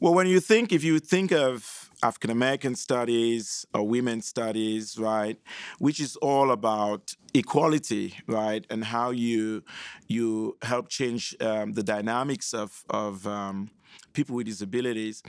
Well, 0.00 0.14
when 0.14 0.26
you 0.26 0.40
think, 0.40 0.72
if 0.72 0.84
you 0.84 0.98
think 0.98 1.32
of 1.32 1.90
African 2.02 2.30
American 2.30 2.74
studies 2.74 3.66
or 3.72 3.86
women's 3.86 4.26
studies, 4.26 4.98
right, 4.98 5.38
which 5.78 6.00
is 6.00 6.16
all 6.16 6.50
about 6.50 7.14
equality, 7.32 8.14
right, 8.26 8.66
and 8.70 8.84
how 8.84 9.10
you 9.10 9.62
you 10.08 10.56
help 10.62 10.88
change 10.88 11.34
um, 11.40 11.72
the 11.72 11.82
dynamics 11.82 12.52
of 12.52 12.84
of 12.90 13.26
um, 13.26 13.70
people 14.14 14.36
with 14.36 14.46
disabilities. 14.46 15.22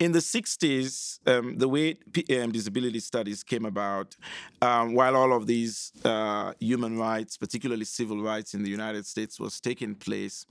In 0.00 0.12
the 0.12 0.18
60s, 0.18 1.20
um, 1.26 1.58
the 1.58 1.68
way 1.68 1.98
um, 2.40 2.50
disability 2.50 3.00
studies 3.00 3.42
came 3.44 3.64
about, 3.64 4.16
um, 4.60 4.94
while 4.94 5.14
all 5.14 5.32
of 5.32 5.46
these 5.46 5.92
uh, 6.04 6.52
human 6.58 6.98
rights, 6.98 7.36
particularly 7.36 7.84
civil 7.84 8.20
rights 8.22 8.54
in 8.54 8.62
the 8.62 8.69
United 8.70 9.06
States, 9.06 9.38
was 9.38 9.60
taking 9.60 9.94
place, 9.94 10.46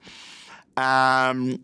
um, 0.78 1.60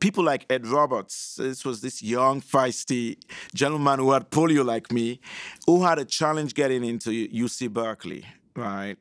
people 0.00 0.24
like 0.24 0.44
Ed 0.50 0.66
Roberts, 0.66 1.36
this 1.36 1.64
was 1.64 1.80
this 1.80 2.02
young, 2.02 2.40
feisty 2.40 3.16
gentleman 3.54 3.98
who 3.98 4.12
had 4.12 4.30
polio 4.30 4.64
like 4.64 4.92
me, 4.92 5.20
who 5.66 5.82
had 5.82 5.98
a 5.98 6.04
challenge 6.04 6.54
getting 6.54 6.84
into 6.84 7.10
UC 7.10 7.70
Berkeley, 7.70 8.24
right? 8.54 8.96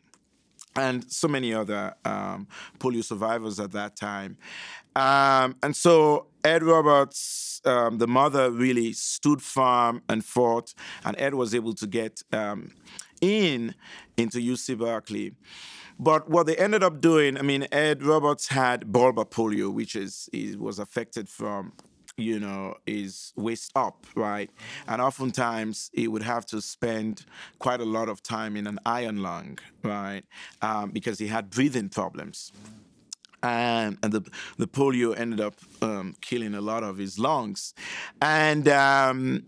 And 0.76 1.10
so 1.12 1.28
many 1.28 1.54
other 1.54 1.94
um, 2.06 2.48
polio 2.80 3.04
survivors 3.04 3.60
at 3.60 3.72
that 3.74 3.96
time. 3.96 4.38
Um, 4.96 5.56
and 5.62 5.76
so 5.76 6.28
Ed 6.44 6.64
Roberts, 6.64 7.62
um, 7.66 7.98
the 7.98 8.08
mother, 8.08 8.50
really 8.52 8.94
stood 8.94 9.42
firm 9.42 10.04
and 10.10 10.24
fought, 10.24 10.74
and 11.06 11.20
Ed 11.20 11.34
was 11.34 11.54
able 11.54 11.74
to 11.76 11.88
get 11.88 12.22
um, 12.32 12.72
in 13.22 13.76
into 14.18 14.40
UC 14.40 14.78
Berkeley. 14.78 15.34
But 16.00 16.30
what 16.30 16.48
they 16.48 16.56
ended 16.58 16.84
up 16.84 17.02
doing, 17.02 17.38
I 17.38 17.42
mean, 17.42 17.68
Ed 17.72 18.04
Roberts 18.04 18.48
had 18.50 18.92
bulbar 18.92 19.30
polio, 19.30 19.72
which 19.72 19.96
is 19.96 20.30
he 20.32 20.56
was 20.56 20.80
affected 20.80 21.30
from 21.30 21.74
you 22.16 22.40
know, 22.40 22.76
his 22.86 23.34
waist 23.36 23.72
up, 23.76 24.06
right? 24.16 24.52
And 24.88 25.02
oftentimes 25.02 25.90
he 25.94 26.08
would 26.08 26.22
have 26.22 26.46
to 26.48 26.62
spend 26.62 27.26
quite 27.58 27.82
a 27.82 27.86
lot 27.86 28.08
of 28.08 28.22
time 28.22 28.56
in 28.56 28.68
an 28.68 28.80
iron 28.86 29.24
lung, 29.24 29.58
right? 29.84 30.24
Um, 30.62 30.92
because 30.92 31.18
he 31.18 31.28
had 31.28 31.50
breathing 31.50 31.90
problems 31.90 32.52
and, 33.44 33.98
and 34.02 34.14
the, 34.14 34.22
the 34.58 34.68
polio 34.68 35.18
ended 35.18 35.42
up 35.42 35.56
um, 35.82 36.16
killing 36.22 36.56
a 36.56 36.62
lot 36.62 36.82
of 36.82 36.98
his 36.98 37.20
lungs. 37.20 37.74
And, 38.22 38.68
um, 38.70 39.44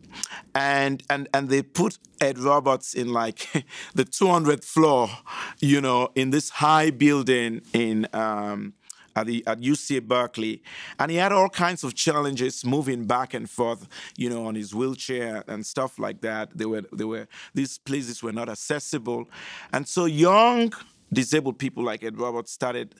and, 0.53 1.01
and, 1.09 1.29
and 1.33 1.49
they 1.49 1.63
put 1.63 1.97
Ed 2.19 2.37
Roberts 2.37 2.93
in 2.93 3.13
like 3.13 3.47
the 3.95 4.03
200th 4.03 4.65
floor, 4.65 5.09
you 5.61 5.79
know, 5.79 6.09
in 6.13 6.29
this 6.29 6.49
high 6.49 6.91
building 6.91 7.61
in. 7.73 8.07
Um, 8.13 8.73
at, 9.17 9.27
the, 9.27 9.47
at 9.47 9.61
UC 9.61 10.05
Berkeley, 10.05 10.61
and 10.99 11.09
he 11.09 11.15
had 11.15 11.31
all 11.31 11.47
kinds 11.47 11.85
of 11.85 11.95
challenges 11.95 12.65
moving 12.65 13.05
back 13.05 13.33
and 13.33 13.49
forth, 13.49 13.87
you 14.17 14.29
know, 14.29 14.45
on 14.45 14.55
his 14.55 14.75
wheelchair 14.75 15.41
and 15.47 15.65
stuff 15.65 15.97
like 15.97 16.19
that. 16.19 16.49
They 16.53 16.65
were, 16.65 16.83
they 16.91 17.05
were, 17.05 17.25
these 17.53 17.77
places 17.77 18.21
were 18.21 18.33
not 18.33 18.49
accessible, 18.49 19.29
and 19.71 19.87
so 19.87 20.03
young 20.03 20.73
disabled 21.13 21.57
people 21.57 21.83
like 21.83 22.03
Ed 22.03 22.17
Roberts 22.17 22.51
started, 22.51 22.95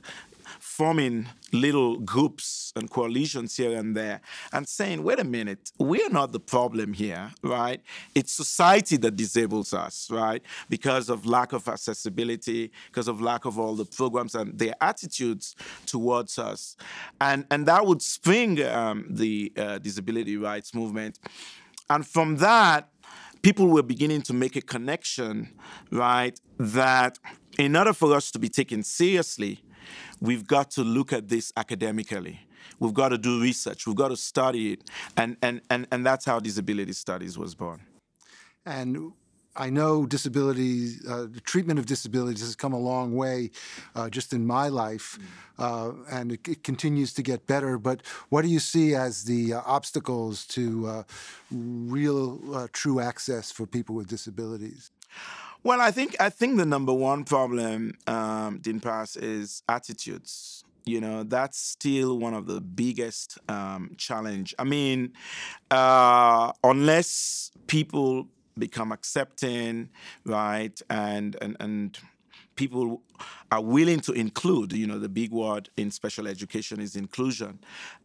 forming 0.59 1.27
little 1.51 1.97
groups 1.97 2.73
and 2.75 2.89
coalitions 2.89 3.55
here 3.57 3.77
and 3.77 3.95
there 3.95 4.21
and 4.51 4.67
saying, 4.67 5.03
wait 5.03 5.19
a 5.19 5.23
minute, 5.23 5.71
we're 5.79 6.09
not 6.09 6.31
the 6.31 6.39
problem 6.39 6.93
here, 6.93 7.31
right? 7.41 7.81
It's 8.13 8.31
society 8.31 8.97
that 8.97 9.15
disables 9.15 9.73
us, 9.73 10.09
right? 10.11 10.41
Because 10.69 11.09
of 11.09 11.25
lack 11.25 11.53
of 11.53 11.67
accessibility, 11.67 12.71
because 12.87 13.07
of 13.07 13.21
lack 13.21 13.45
of 13.45 13.59
all 13.59 13.75
the 13.75 13.85
programs 13.85 14.35
and 14.35 14.57
their 14.57 14.75
attitudes 14.81 15.55
towards 15.85 16.37
us. 16.39 16.75
And, 17.21 17.45
and 17.51 17.65
that 17.67 17.85
would 17.85 18.01
spring 18.01 18.61
um, 18.63 19.05
the 19.09 19.51
uh, 19.57 19.77
disability 19.79 20.37
rights 20.37 20.73
movement. 20.73 21.19
And 21.89 22.05
from 22.05 22.37
that, 22.37 22.89
people 23.41 23.67
were 23.67 23.83
beginning 23.83 24.23
to 24.23 24.33
make 24.33 24.55
a 24.55 24.61
connection, 24.61 25.53
right? 25.91 26.39
That 26.57 27.19
in 27.59 27.75
order 27.75 27.93
for 27.93 28.13
us 28.15 28.31
to 28.31 28.39
be 28.39 28.49
taken 28.49 28.83
seriously, 28.83 29.63
we've 30.21 30.47
got 30.47 30.71
to 30.71 30.83
look 30.83 31.13
at 31.13 31.27
this 31.27 31.51
academically. 31.57 32.39
We've 32.79 32.93
got 32.93 33.09
to 33.09 33.17
do 33.17 33.41
research. 33.41 33.87
We've 33.87 33.95
got 33.95 34.09
to 34.09 34.17
study 34.17 34.73
it. 34.73 34.89
And, 35.15 35.37
and, 35.41 35.61
and, 35.69 35.87
and 35.91 36.05
that's 36.05 36.25
how 36.25 36.39
disability 36.39 36.93
studies 36.93 37.37
was 37.37 37.55
born. 37.55 37.81
And 38.65 39.13
I 39.57 39.69
know 39.69 40.05
disability, 40.05 40.95
uh, 41.07 41.27
the 41.31 41.39
treatment 41.39 41.79
of 41.79 41.85
disabilities 41.85 42.41
has 42.41 42.55
come 42.55 42.73
a 42.73 42.79
long 42.79 43.15
way 43.15 43.51
uh, 43.95 44.09
just 44.09 44.33
in 44.33 44.45
my 44.45 44.67
life, 44.67 45.17
uh, 45.57 45.93
and 46.11 46.33
it, 46.33 46.45
it, 46.47 46.63
continues 46.63 47.13
to 47.13 47.23
get 47.23 47.47
better. 47.47 47.77
But 47.77 48.01
what 48.29 48.41
do 48.41 48.49
you 48.49 48.59
see 48.59 48.95
as 48.95 49.23
the 49.23 49.53
uh, 49.53 49.61
obstacles 49.65 50.45
to 50.47 50.87
uh, 50.87 51.03
real, 51.51 52.41
uh, 52.53 52.67
true 52.73 52.99
access 52.99 53.49
for 53.49 53.65
people 53.65 53.95
with 53.95 54.07
disabilities? 54.07 54.91
Well, 55.65 55.81
I 55.81 55.89
think 55.89 56.15
I 56.19 56.29
think 56.29 56.57
the 56.57 56.65
number 56.65 56.93
one 56.93 57.23
problem, 57.23 57.97
um, 58.05 58.61
Pass, 58.81 59.15
is 59.15 59.63
attitudes 59.67 60.61
you 60.87 61.01
know 61.01 61.23
that's 61.23 61.57
still 61.57 62.19
one 62.19 62.35
of 62.35 62.45
the 62.45 62.61
biggest 62.61 63.39
um, 63.49 63.95
challenge 63.97 64.53
i 64.59 64.63
mean 64.63 65.11
uh, 65.71 66.51
unless 66.63 67.49
people 67.65 68.27
become 68.57 68.91
accepting, 68.91 69.89
right? 70.25 70.81
And 70.89 71.35
and 71.41 71.57
and 71.59 71.97
people 72.55 73.01
are 73.51 73.61
willing 73.61 73.99
to 74.01 74.11
include. 74.13 74.73
You 74.73 74.87
know, 74.87 74.99
the 74.99 75.09
big 75.09 75.31
word 75.31 75.69
in 75.77 75.91
special 75.91 76.27
education 76.27 76.79
is 76.81 76.95
inclusion. 76.95 77.59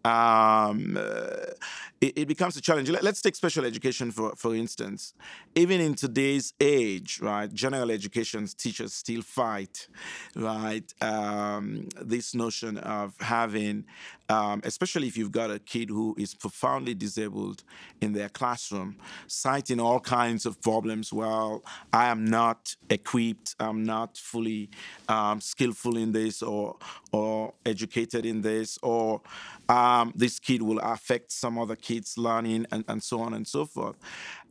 Um, 0.05 0.97
uh, 0.99 1.53
it, 2.01 2.19
it, 2.19 2.29
becomes 2.29 2.57
a 2.57 2.61
challenge. 2.61 2.89
Let, 2.91 3.05
us 3.05 3.21
take 3.21 3.35
special 3.35 3.65
education 3.65 4.11
for 4.11 4.35
for 4.37 4.55
instance. 4.55 5.15
Even 5.55 5.81
in 5.81 5.95
today's 5.95 6.55
age, 6.61 7.21
right, 7.21 7.53
general 7.53 7.91
education 7.91 8.47
teachers 8.47 8.93
still 8.93 9.23
fight, 9.23 9.89
right, 10.35 10.95
um, 11.03 11.89
this 12.01 12.35
notion 12.35 12.79
of 12.79 13.15
having, 13.21 13.85
um, 14.31 14.61
especially 14.65 15.09
if 15.09 15.17
you've 15.17 15.33
got 15.33 15.51
a 15.51 15.59
kid 15.59 15.91
who 15.91 16.15
is 16.17 16.35
profoundly 16.35 16.95
disabled 16.95 17.65
in 18.01 18.13
their 18.13 18.29
classroom, 18.29 18.97
citing 19.27 19.81
all 19.81 19.99
kinds 19.99 20.47
of 20.47 20.63
problems. 20.63 21.13
Well, 21.13 21.65
I 21.93 22.07
am 22.07 22.25
not 22.25 22.77
equipped. 22.89 23.57
I'm 23.59 23.83
not 23.83 24.17
fully 24.17 24.71
um, 25.09 25.41
skillful 25.41 25.97
in 25.97 26.13
this 26.13 26.43
or 26.43 26.77
or 27.13 27.55
educated 27.67 28.25
in 28.25 28.41
this 28.43 28.79
or 28.83 29.21
um, 29.69 30.13
this 30.15 30.39
kid 30.39 30.63
will 30.63 30.79
affect 30.79 31.33
some 31.33 31.59
other 31.59 31.77
kids 31.77 32.17
learning 32.17 32.67
and, 32.71 32.85
and 32.87 33.03
so 33.03 33.21
on 33.21 33.35
and 33.35 33.47
so 33.47 33.65
forth 33.65 33.97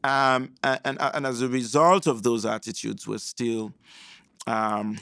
um, 0.04 0.52
and, 0.64 0.98
and, 1.00 1.26
as 1.26 1.42
a 1.42 1.48
result 1.48 2.06
of 2.08 2.24
those 2.24 2.46
attitudes 2.46 3.08
we're 3.08 3.18
still 3.18 3.74
um, 4.46 4.98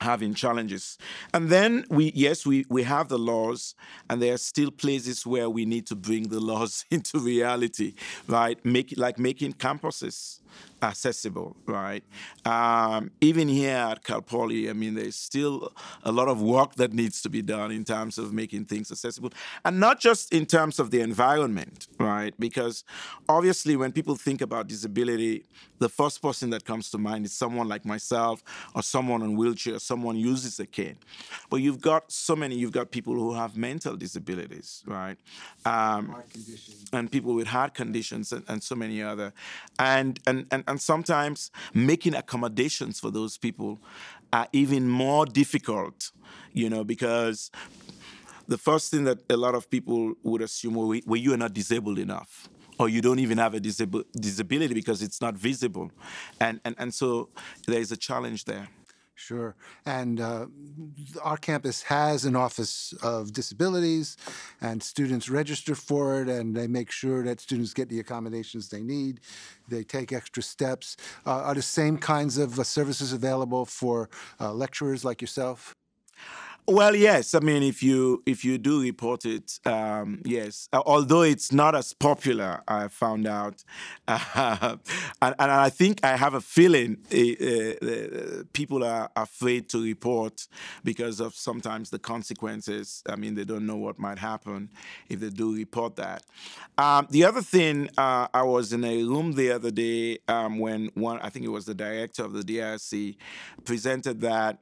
having 0.00 0.34
challenges. 0.34 0.98
And 1.34 1.48
then 1.48 1.84
we, 1.90 2.12
yes, 2.14 2.46
we, 2.46 2.64
we 2.68 2.82
have 2.84 3.08
the 3.08 3.18
laws, 3.18 3.74
and 4.08 4.20
there 4.20 4.34
are 4.34 4.38
still 4.38 4.70
places 4.70 5.26
where 5.26 5.50
we 5.50 5.64
need 5.64 5.86
to 5.88 5.96
bring 5.96 6.28
the 6.28 6.40
laws 6.50 6.84
into 6.90 7.18
reality, 7.18 7.94
right? 8.26 8.62
Make 8.64 8.94
like 8.96 9.18
making 9.18 9.54
campuses 9.54 10.40
accessible, 10.82 11.56
right? 11.66 12.02
Um, 12.44 13.10
even 13.20 13.48
here 13.48 13.76
at 13.76 14.04
Cal 14.04 14.22
Poly, 14.22 14.70
I 14.70 14.72
mean, 14.72 14.94
there's 14.94 15.16
still 15.16 15.72
a 16.04 16.12
lot 16.12 16.28
of 16.28 16.40
work 16.40 16.74
that 16.76 16.92
needs 16.92 17.22
to 17.22 17.30
be 17.30 17.42
done 17.42 17.70
in 17.70 17.84
terms 17.84 18.18
of 18.18 18.32
making 18.32 18.66
things 18.66 18.90
accessible, 18.90 19.32
and 19.64 19.80
not 19.80 20.00
just 20.00 20.32
in 20.32 20.46
terms 20.46 20.78
of 20.78 20.90
the 20.90 21.00
environment, 21.00 21.88
right? 21.98 22.34
Because 22.38 22.84
obviously, 23.28 23.76
when 23.76 23.92
people 23.92 24.16
think 24.16 24.40
about 24.40 24.68
disability, 24.68 25.44
the 25.78 25.88
first 25.88 26.20
person 26.22 26.50
that 26.50 26.64
comes 26.64 26.90
to 26.90 26.98
mind 26.98 27.24
is 27.24 27.32
someone 27.32 27.68
like 27.68 27.84
myself, 27.84 28.42
or 28.74 28.82
someone 28.82 29.22
on 29.22 29.36
wheelchair, 29.36 29.78
someone 29.78 30.16
uses 30.16 30.60
a 30.60 30.66
cane. 30.66 30.98
But 31.48 31.56
you've 31.56 31.80
got 31.80 32.12
so 32.12 32.36
many. 32.36 32.54
You've 32.56 32.72
got 32.72 32.90
people 32.90 33.14
who 33.14 33.34
have 33.34 33.56
mental 33.56 33.96
disabilities, 33.96 34.82
right? 34.86 35.16
Um, 35.64 36.16
and 36.92 37.10
people 37.10 37.34
with 37.34 37.46
heart 37.46 37.74
conditions, 37.74 38.32
and, 38.32 38.44
and 38.48 38.62
so 38.62 38.74
many 38.74 39.02
other, 39.02 39.32
and 39.78 40.20
and 40.26 40.46
and, 40.50 40.64
and 40.70 40.80
sometimes 40.80 41.50
making 41.74 42.14
accommodations 42.14 43.00
for 43.00 43.10
those 43.10 43.36
people 43.36 43.80
are 44.32 44.46
even 44.52 44.88
more 44.88 45.26
difficult, 45.26 46.12
you 46.52 46.70
know, 46.70 46.84
because 46.84 47.50
the 48.46 48.56
first 48.56 48.90
thing 48.90 49.04
that 49.04 49.18
a 49.28 49.36
lot 49.36 49.54
of 49.54 49.68
people 49.68 50.14
would 50.22 50.42
assume, 50.42 50.74
well, 50.76 50.98
well 51.06 51.20
you 51.20 51.34
are 51.34 51.36
not 51.36 51.52
disabled 51.52 51.98
enough 51.98 52.48
or 52.78 52.88
you 52.88 53.02
don't 53.02 53.18
even 53.18 53.36
have 53.38 53.54
a 53.54 53.60
disab- 53.60 54.04
disability 54.12 54.72
because 54.72 55.02
it's 55.02 55.20
not 55.20 55.34
visible. 55.34 55.90
And, 56.40 56.60
and, 56.64 56.74
and 56.78 56.94
so 56.94 57.28
there 57.66 57.80
is 57.80 57.92
a 57.92 57.96
challenge 57.96 58.44
there. 58.44 58.68
Sure. 59.20 59.54
And 59.84 60.18
uh, 60.18 60.46
our 61.22 61.36
campus 61.36 61.82
has 61.82 62.24
an 62.24 62.34
Office 62.34 62.94
of 63.02 63.34
Disabilities, 63.34 64.16
and 64.62 64.82
students 64.82 65.28
register 65.28 65.74
for 65.74 66.22
it, 66.22 66.28
and 66.28 66.56
they 66.56 66.66
make 66.66 66.90
sure 66.90 67.22
that 67.24 67.38
students 67.38 67.74
get 67.74 67.90
the 67.90 68.00
accommodations 68.00 68.70
they 68.70 68.80
need. 68.80 69.20
They 69.68 69.84
take 69.84 70.10
extra 70.10 70.42
steps. 70.42 70.96
Uh, 71.26 71.42
are 71.42 71.54
the 71.54 71.60
same 71.60 71.98
kinds 71.98 72.38
of 72.38 72.58
uh, 72.58 72.64
services 72.64 73.12
available 73.12 73.66
for 73.66 74.08
uh, 74.40 74.54
lecturers 74.54 75.04
like 75.04 75.20
yourself? 75.20 75.76
Well, 76.66 76.94
yes. 76.94 77.34
I 77.34 77.40
mean, 77.40 77.62
if 77.62 77.82
you 77.82 78.22
if 78.26 78.44
you 78.44 78.58
do 78.58 78.82
report 78.82 79.24
it, 79.24 79.58
um, 79.66 80.22
yes. 80.24 80.68
Uh, 80.72 80.82
although 80.86 81.22
it's 81.22 81.52
not 81.52 81.74
as 81.74 81.92
popular, 81.92 82.62
I 82.68 82.88
found 82.88 83.26
out, 83.26 83.64
uh, 84.06 84.76
and, 85.22 85.34
and, 85.38 85.50
I 85.50 85.68
think 85.70 86.04
I 86.04 86.16
have 86.16 86.34
a 86.34 86.40
feeling 86.40 86.98
uh, 87.12 88.44
people 88.52 88.84
are 88.84 89.10
afraid 89.16 89.68
to 89.70 89.82
report 89.82 90.46
because 90.84 91.18
of 91.20 91.34
sometimes 91.34 91.90
the 91.90 91.98
consequences. 91.98 93.02
I 93.08 93.16
mean, 93.16 93.34
they 93.34 93.44
don't 93.44 93.66
know 93.66 93.76
what 93.76 93.98
might 93.98 94.18
happen 94.18 94.70
if 95.08 95.20
they 95.20 95.30
do 95.30 95.54
report 95.54 95.96
that. 95.96 96.22
Um, 96.78 97.06
the 97.10 97.24
other 97.24 97.42
thing, 97.42 97.88
uh, 97.98 98.28
I 98.32 98.42
was 98.42 98.72
in 98.72 98.84
a 98.84 99.02
room 99.02 99.32
the 99.32 99.50
other 99.50 99.70
day 99.70 100.18
um, 100.28 100.58
when 100.58 100.90
one, 100.94 101.18
I 101.20 101.30
think 101.30 101.44
it 101.44 101.50
was 101.50 101.64
the 101.64 101.74
director 101.74 102.24
of 102.24 102.32
the 102.32 102.42
DRC, 102.42 103.16
presented 103.64 104.20
that 104.20 104.58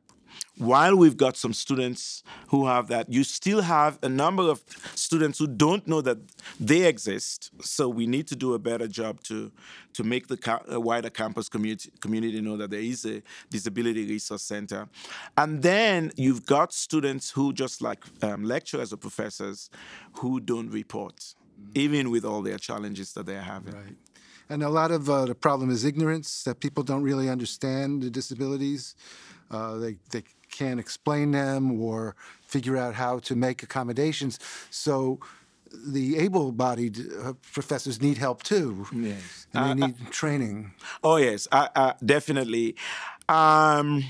while 0.59 0.97
we've 0.97 1.17
got 1.17 1.37
some 1.37 1.53
students 1.53 2.23
who 2.49 2.67
have 2.67 2.88
that, 2.88 3.12
you 3.12 3.25
still 3.25 3.62
have 3.62 3.99
a 4.03 4.09
number 4.09 4.43
of 4.43 4.62
students 4.95 5.38
who 5.38 5.47
don't 5.47 5.87
know 5.87 6.01
that 6.01 6.19
they 6.59 6.85
exist. 6.85 7.51
So 7.61 7.88
we 7.88 8.07
need 8.07 8.27
to 8.29 8.37
do 8.37 8.55
a 8.55 8.59
better 8.59 8.88
job 8.88 9.23
to 9.25 9.53
to 9.95 10.05
make 10.05 10.29
the 10.29 10.37
ca- 10.37 10.62
wider 10.69 11.11
campus 11.11 11.49
community 11.49 11.91
community 12.01 12.41
know 12.41 12.57
that 12.57 12.71
there 12.71 12.81
is 12.81 13.05
a 13.05 13.23
disability 13.51 14.07
resource 14.07 14.43
center. 14.43 14.88
And 15.37 15.62
then 15.62 16.12
you've 16.17 16.47
got 16.47 16.73
students 16.73 17.31
who, 17.31 17.53
just 17.53 17.83
like 17.83 18.05
um, 18.23 18.45
lecturers 18.45 18.93
or 18.93 18.97
professors, 18.97 19.71
who 20.14 20.41
don't 20.41 20.71
report, 20.71 21.17
mm-hmm. 21.17 21.71
even 21.75 22.11
with 22.11 22.25
all 22.25 22.43
their 22.43 22.59
challenges 22.59 23.12
that 23.14 23.27
they're 23.27 23.43
having. 23.43 23.75
Right. 23.75 23.97
And 24.51 24.62
a 24.62 24.71
lot 24.71 24.91
of 24.91 25.11
uh, 25.11 25.27
the 25.27 25.35
problem 25.35 25.71
is 25.71 25.85
ignorance 25.85 26.43
that 26.45 26.61
people 26.61 26.83
don't 26.83 27.03
really 27.03 27.29
understand 27.29 28.03
the 28.03 28.11
disabilities. 28.11 28.95
Uh, 29.51 29.79
they, 29.79 29.97
they 30.11 30.23
can't 30.51 30.81
explain 30.81 31.31
them 31.33 31.81
or 31.81 32.17
figure 32.43 32.77
out 32.77 32.95
how 32.95 33.19
to 33.21 33.37
make 33.37 33.63
accommodations. 33.63 34.39
So 34.71 35.21
the 35.73 36.19
able-bodied 36.19 36.99
uh, 37.23 37.33
professors 37.53 38.01
need 38.01 38.19
help 38.19 38.43
too. 38.43 38.87
Yes, 38.93 39.47
and 39.55 39.83
they 39.83 39.87
need 39.87 40.11
training. 40.11 40.73
Oh 41.03 41.17
yes, 41.17 41.47
definitely. 42.05 42.77
Um, 43.29 44.05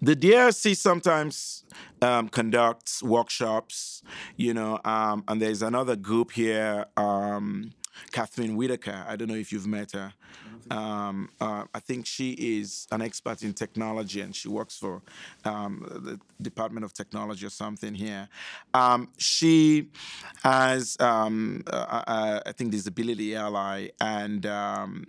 the 0.00 0.14
DRC 0.14 0.76
sometimes 0.76 1.64
um, 2.02 2.28
conducts 2.28 3.02
workshops, 3.02 4.02
you 4.36 4.52
know, 4.54 4.78
um, 4.84 5.24
and 5.28 5.40
there's 5.40 5.62
another 5.62 5.96
group 5.96 6.32
here, 6.32 6.86
um, 6.96 7.72
Catherine 8.12 8.56
Whitaker. 8.56 9.04
I 9.08 9.16
don't 9.16 9.28
know 9.28 9.34
if 9.34 9.52
you've 9.52 9.66
met 9.66 9.92
her. 9.92 10.12
Um, 10.70 11.28
uh, 11.40 11.64
I 11.74 11.80
think 11.80 12.06
she 12.06 12.32
is 12.32 12.86
an 12.90 13.00
expert 13.02 13.42
in 13.42 13.52
technology 13.52 14.20
and 14.20 14.34
she 14.34 14.48
works 14.48 14.76
for 14.76 15.02
um, 15.44 15.84
the 15.88 16.18
Department 16.42 16.84
of 16.84 16.92
Technology 16.92 17.46
or 17.46 17.50
something 17.50 17.94
here. 17.94 18.28
Um, 18.74 19.08
she 19.16 19.88
has, 20.42 20.96
um, 21.00 21.62
uh, 21.66 22.02
uh, 22.06 22.40
I 22.46 22.52
think, 22.52 22.72
Disability 22.72 23.36
Ally, 23.36 23.88
and 24.00 24.44
um, 24.46 25.06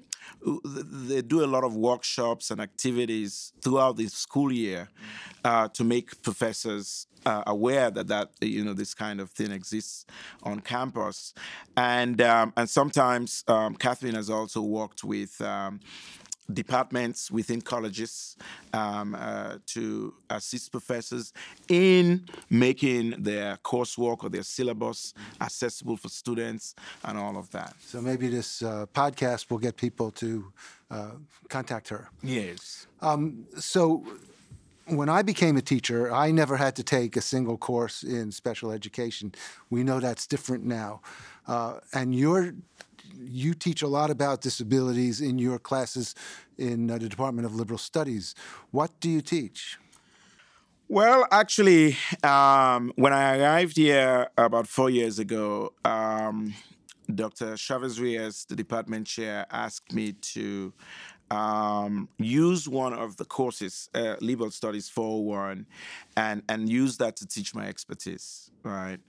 they 0.65 1.21
do 1.21 1.43
a 1.43 1.47
lot 1.47 1.63
of 1.63 1.75
workshops 1.75 2.51
and 2.51 2.61
activities 2.61 3.53
throughout 3.61 3.97
the 3.97 4.07
school 4.07 4.51
year 4.51 4.89
uh, 5.43 5.67
to 5.69 5.83
make 5.83 6.21
professors 6.21 7.07
uh, 7.25 7.43
aware 7.47 7.91
that 7.91 8.07
that 8.07 8.29
you 8.41 8.63
know 8.63 8.73
this 8.73 8.93
kind 8.93 9.19
of 9.19 9.29
thing 9.31 9.51
exists 9.51 10.05
on 10.43 10.61
campus, 10.61 11.33
and 11.75 12.21
um, 12.21 12.53
and 12.55 12.69
sometimes 12.69 13.43
um, 13.47 13.75
Catherine 13.75 14.15
has 14.15 14.29
also 14.29 14.61
worked 14.61 15.03
with. 15.03 15.39
Um, 15.41 15.79
departments 16.53 17.29
within 17.29 17.61
colleges 17.61 18.37
um, 18.73 19.15
uh, 19.15 19.57
to 19.65 20.13
assist 20.29 20.71
professors 20.71 21.33
in 21.67 22.25
making 22.49 23.11
their 23.21 23.57
coursework 23.57 24.23
or 24.23 24.29
their 24.29 24.43
syllabus 24.43 25.13
accessible 25.41 25.97
for 25.97 26.09
students 26.09 26.75
and 27.03 27.17
all 27.17 27.37
of 27.37 27.49
that. 27.51 27.73
So 27.79 28.01
maybe 28.01 28.27
this 28.29 28.61
uh, 28.61 28.85
podcast 28.93 29.49
will 29.49 29.57
get 29.57 29.75
people 29.77 30.11
to 30.11 30.51
uh, 30.89 31.11
contact 31.49 31.89
her. 31.89 32.09
Yes. 32.23 32.87
Um, 33.01 33.45
so 33.57 34.03
when 34.85 35.09
I 35.09 35.21
became 35.21 35.57
a 35.57 35.61
teacher, 35.61 36.13
I 36.13 36.31
never 36.31 36.55
had 36.55 36.75
to 36.77 36.83
take 36.83 37.17
a 37.17 37.21
single 37.21 37.57
course 37.57 38.03
in 38.03 38.31
special 38.31 38.71
education. 38.71 39.33
We 39.69 39.83
know 39.83 39.99
that's 39.99 40.25
different 40.27 40.63
now. 40.63 41.01
Uh, 41.45 41.79
and 41.93 42.15
you're 42.15 42.53
you 43.27 43.53
teach 43.53 43.81
a 43.81 43.87
lot 43.87 44.09
about 44.09 44.41
disabilities 44.41 45.21
in 45.21 45.37
your 45.37 45.59
classes 45.59 46.15
in 46.57 46.89
uh, 46.89 46.97
the 46.97 47.09
Department 47.09 47.45
of 47.45 47.55
Liberal 47.55 47.77
Studies. 47.77 48.35
What 48.71 48.91
do 48.99 49.09
you 49.09 49.21
teach? 49.21 49.77
Well, 50.89 51.27
actually, 51.31 51.97
um, 52.23 52.93
when 52.95 53.11
I 53.11 53.37
arrived 53.37 53.75
here 53.75 54.29
about 54.37 54.67
four 54.67 54.89
years 54.89 55.19
ago, 55.19 55.73
um, 55.83 56.53
Dr. 57.13 57.57
Chavez 57.57 57.99
Reyes, 57.99 58.45
the 58.45 58.55
department 58.55 59.05
chair, 59.05 59.45
asked 59.51 59.93
me 59.93 60.13
to 60.13 60.73
um, 61.29 62.07
use 62.17 62.69
one 62.69 62.93
of 62.93 63.17
the 63.17 63.25
courses, 63.25 63.89
uh, 63.93 64.15
Liberal 64.21 64.51
Studies 64.51 64.87
401, 64.87 65.65
and, 66.15 66.41
and 66.47 66.69
use 66.69 66.97
that 66.97 67.17
to 67.17 67.27
teach 67.27 67.53
my 67.53 67.67
expertise, 67.67 68.49
right? 68.63 68.99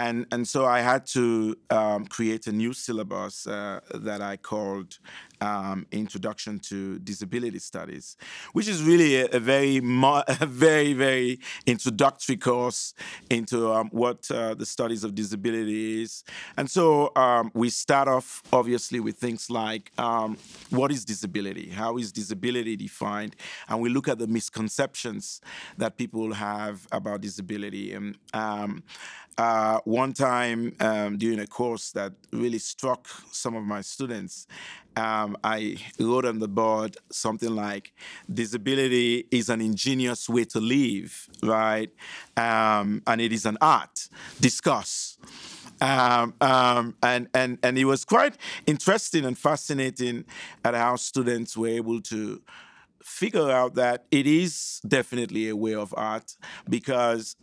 And 0.00 0.26
and 0.32 0.46
so 0.46 0.66
I 0.66 0.80
had 0.80 1.06
to 1.08 1.56
um, 1.70 2.06
create 2.06 2.46
a 2.46 2.52
new 2.52 2.72
syllabus 2.72 3.46
uh, 3.46 3.80
that 3.94 4.20
I 4.22 4.36
called 4.36 4.98
um, 5.40 5.86
Introduction 5.92 6.58
to 6.60 6.98
Disability 6.98 7.58
Studies, 7.58 8.16
which 8.52 8.68
is 8.68 8.82
really 8.82 9.16
a, 9.16 9.26
a 9.26 9.40
very 9.40 9.78
a 9.80 10.46
very 10.46 10.92
very 10.92 11.40
introductory 11.66 12.36
course 12.36 12.94
into 13.28 13.72
um, 13.72 13.88
what 13.92 14.30
uh, 14.30 14.54
the 14.54 14.66
studies 14.66 15.04
of 15.04 15.14
disability 15.14 16.02
is. 16.02 16.24
And 16.56 16.70
so 16.70 17.12
um, 17.16 17.50
we 17.54 17.70
start 17.70 18.08
off 18.08 18.42
obviously 18.52 19.00
with 19.00 19.16
things 19.16 19.50
like 19.50 19.92
um, 19.98 20.36
what 20.70 20.90
is 20.90 21.04
disability, 21.04 21.70
how 21.70 21.96
is 21.96 22.12
disability 22.12 22.76
defined, 22.76 23.36
and 23.68 23.80
we 23.80 23.88
look 23.88 24.08
at 24.08 24.18
the 24.18 24.26
misconceptions 24.26 25.40
that 25.78 25.96
people 25.96 26.34
have 26.34 26.86
about 26.92 27.20
disability. 27.20 27.92
And 27.92 28.16
um, 28.34 28.82
uh, 29.38 29.80
one 29.84 30.12
time 30.12 30.74
um, 30.80 31.16
during 31.16 31.38
a 31.40 31.46
course 31.46 31.92
that 31.92 32.12
really 32.32 32.58
struck 32.58 33.08
some 33.32 33.56
of 33.56 33.64
my 33.64 33.80
students, 33.80 34.46
um, 34.96 35.36
I 35.42 35.76
wrote 35.98 36.24
on 36.24 36.38
the 36.38 36.48
board 36.48 36.96
something 37.10 37.54
like 37.54 37.92
disability 38.32 39.26
is 39.30 39.48
an 39.48 39.60
ingenious 39.60 40.28
way 40.28 40.44
to 40.46 40.60
live, 40.60 41.28
right? 41.42 41.90
Um, 42.36 43.02
and 43.06 43.20
it 43.20 43.32
is 43.32 43.46
an 43.46 43.58
art. 43.60 44.08
Discuss. 44.40 45.18
Um, 45.80 46.34
um, 46.40 46.94
and, 47.02 47.28
and, 47.32 47.58
and 47.62 47.78
it 47.78 47.86
was 47.86 48.04
quite 48.04 48.36
interesting 48.66 49.24
and 49.24 49.38
fascinating 49.38 50.24
at 50.64 50.74
how 50.74 50.96
students 50.96 51.56
were 51.56 51.68
able 51.68 52.02
to 52.02 52.42
figure 53.02 53.50
out 53.50 53.74
that 53.74 54.04
it 54.10 54.26
is 54.26 54.80
definitely 54.86 55.48
a 55.48 55.56
way 55.56 55.74
of 55.74 55.94
art 55.96 56.36
because 56.68 57.36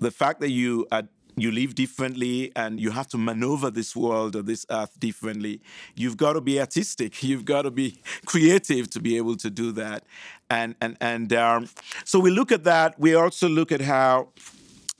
the 0.00 0.10
fact 0.10 0.40
that 0.40 0.50
you 0.50 0.86
are 0.90 1.02
you 1.36 1.50
live 1.50 1.74
differently 1.74 2.50
and 2.56 2.80
you 2.80 2.90
have 2.90 3.06
to 3.08 3.18
maneuver 3.18 3.70
this 3.70 3.94
world 3.94 4.34
or 4.34 4.42
this 4.42 4.64
earth 4.70 4.98
differently. 4.98 5.60
You've 5.94 6.16
got 6.16 6.32
to 6.32 6.40
be 6.40 6.58
artistic. 6.58 7.22
You've 7.28 7.44
got 7.44 7.62
to 7.62 7.70
be 7.70 8.00
creative 8.24 8.88
to 8.90 9.00
be 9.00 9.16
able 9.18 9.36
to 9.36 9.50
do 9.50 9.72
that. 9.72 10.04
And 10.48 10.76
and 10.80 10.96
and 11.00 11.32
um, 11.32 11.68
so 12.04 12.18
we 12.20 12.30
look 12.30 12.52
at 12.52 12.64
that. 12.64 12.98
We 12.98 13.14
also 13.14 13.48
look 13.48 13.70
at 13.70 13.80
how 13.80 14.28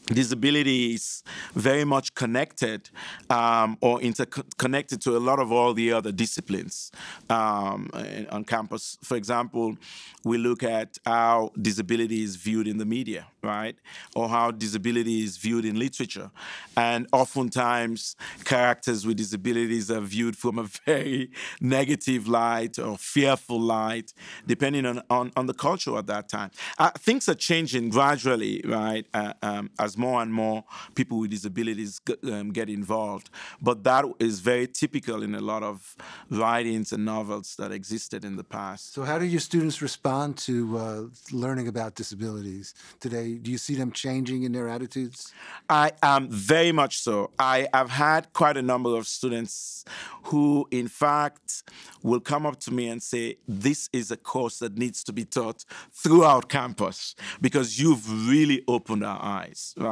disability 0.07 0.95
is 0.95 1.23
very 1.55 1.85
much 1.85 2.15
connected 2.15 2.91
um, 3.31 3.77
or 3.81 4.01
interconnected 4.01 5.01
to 5.03 5.17
a 5.17 5.19
lot 5.19 5.39
of 5.39 5.51
all 5.53 5.75
the 5.75 5.93
other 5.93 6.13
disciplines 6.13 6.91
um, 7.31 7.91
on 8.31 8.45
campus. 8.45 8.99
For 9.03 9.17
example, 9.17 9.77
we 10.25 10.39
look 10.39 10.63
at 10.63 10.99
how 11.05 11.53
disability 11.61 12.23
is 12.23 12.37
viewed 12.37 12.67
in 12.67 12.79
the 12.79 12.85
media, 12.85 13.27
right? 13.43 13.77
Or 14.15 14.29
how 14.29 14.51
disability 14.51 15.23
is 15.23 15.37
viewed 15.37 15.65
in 15.65 15.79
literature. 15.79 16.31
And 16.77 17.07
oftentimes, 17.13 18.17
characters 18.45 19.07
with 19.07 19.17
disabilities 19.17 19.91
are 19.91 20.01
viewed 20.01 20.37
from 20.37 20.59
a 20.59 20.65
very 20.87 21.31
negative 21.61 22.27
light 22.29 22.79
or 22.79 22.99
fearful 22.99 23.61
light, 23.61 24.13
depending 24.47 24.85
on, 24.85 25.03
on, 25.11 25.33
on 25.37 25.47
the 25.47 25.55
culture 25.55 25.97
at 25.97 26.07
that 26.07 26.29
time. 26.29 26.51
Uh, 26.79 26.91
things 26.91 27.29
are 27.29 27.35
changing 27.35 27.89
gradually, 27.89 28.63
right? 28.65 29.07
Uh, 29.15 29.33
um, 29.43 29.71
as 29.79 29.96
more 29.97 30.23
and 30.23 30.33
more 30.33 30.65
people 30.95 31.19
with 31.19 31.31
disabilities 31.31 32.01
um, 32.25 32.51
get 32.51 32.69
involved. 32.69 33.31
But 33.61 33.85
that 33.85 34.05
is 34.19 34.41
very 34.41 34.67
typical 34.67 35.23
in 35.23 35.35
a 35.35 35.41
lot 35.41 35.63
of 35.63 35.97
writings 36.31 36.93
and 36.93 37.05
novels 37.05 37.57
that 37.57 37.73
existed 37.73 38.25
in 38.25 38.37
the 38.37 38.45
past. 38.45 38.95
So, 38.95 39.03
how 39.03 39.19
do 39.19 39.25
your 39.25 39.41
students 39.41 39.81
respond 39.83 40.37
to 40.39 40.79
uh, 40.79 41.03
learning 41.33 41.69
about 41.69 41.95
disabilities 41.95 42.75
today? 43.01 43.35
Do 43.35 43.51
you 43.51 43.59
see 43.59 43.75
them 43.75 43.93
changing 43.93 44.43
in 44.43 44.53
their 44.53 44.69
attitudes? 44.69 45.33
I 45.69 45.93
am 46.03 46.29
very 46.31 46.73
much 46.73 46.99
so. 46.99 47.31
I 47.39 47.69
have 47.73 47.91
had 47.91 48.33
quite 48.33 48.57
a 48.57 48.63
number 48.63 48.97
of 48.97 49.07
students 49.07 49.85
who, 50.25 50.69
in 50.71 50.89
fact, 50.89 51.63
will 52.03 52.21
come 52.21 52.47
up 52.47 52.61
to 52.61 52.71
me 52.73 52.89
and 52.89 53.03
say, 53.03 53.39
This 53.47 53.89
is 53.93 54.11
a 54.11 54.17
course 54.17 54.59
that 54.59 54.77
needs 54.77 55.05
to 55.05 55.13
be 55.13 55.25
taught 55.25 55.65
throughout 55.93 56.49
campus 56.49 57.15
because 57.41 57.79
you've 57.79 58.29
really 58.29 58.63
opened 58.69 59.05
our 59.05 59.21
eyes 59.23 59.75
right? 59.77 59.86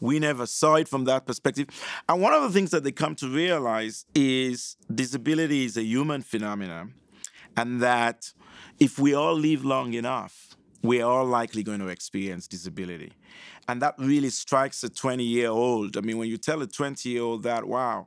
We 0.00 0.18
never 0.18 0.46
saw 0.46 0.74
it 0.76 0.88
from 0.88 1.04
that 1.04 1.26
perspective. 1.26 1.68
And 2.08 2.20
one 2.20 2.32
of 2.32 2.42
the 2.42 2.50
things 2.50 2.70
that 2.70 2.84
they 2.84 2.92
come 2.92 3.14
to 3.16 3.28
realize 3.28 4.06
is 4.14 4.76
disability 4.92 5.64
is 5.64 5.76
a 5.76 5.84
human 5.84 6.22
phenomenon, 6.22 6.94
and 7.56 7.80
that 7.82 8.32
if 8.78 8.98
we 8.98 9.14
all 9.14 9.34
live 9.34 9.64
long 9.64 9.94
enough, 9.94 10.56
we 10.82 11.00
are 11.00 11.10
all 11.10 11.24
likely 11.24 11.62
going 11.62 11.80
to 11.80 11.88
experience 11.88 12.46
disability. 12.46 13.12
And 13.66 13.80
that 13.80 13.94
really 13.96 14.28
strikes 14.28 14.84
a 14.84 14.90
20 14.90 15.24
year 15.24 15.48
old. 15.48 15.96
I 15.96 16.02
mean, 16.02 16.18
when 16.18 16.28
you 16.28 16.36
tell 16.36 16.60
a 16.60 16.66
20 16.66 17.08
year 17.08 17.22
old 17.22 17.42
that, 17.44 17.66
wow, 17.66 18.06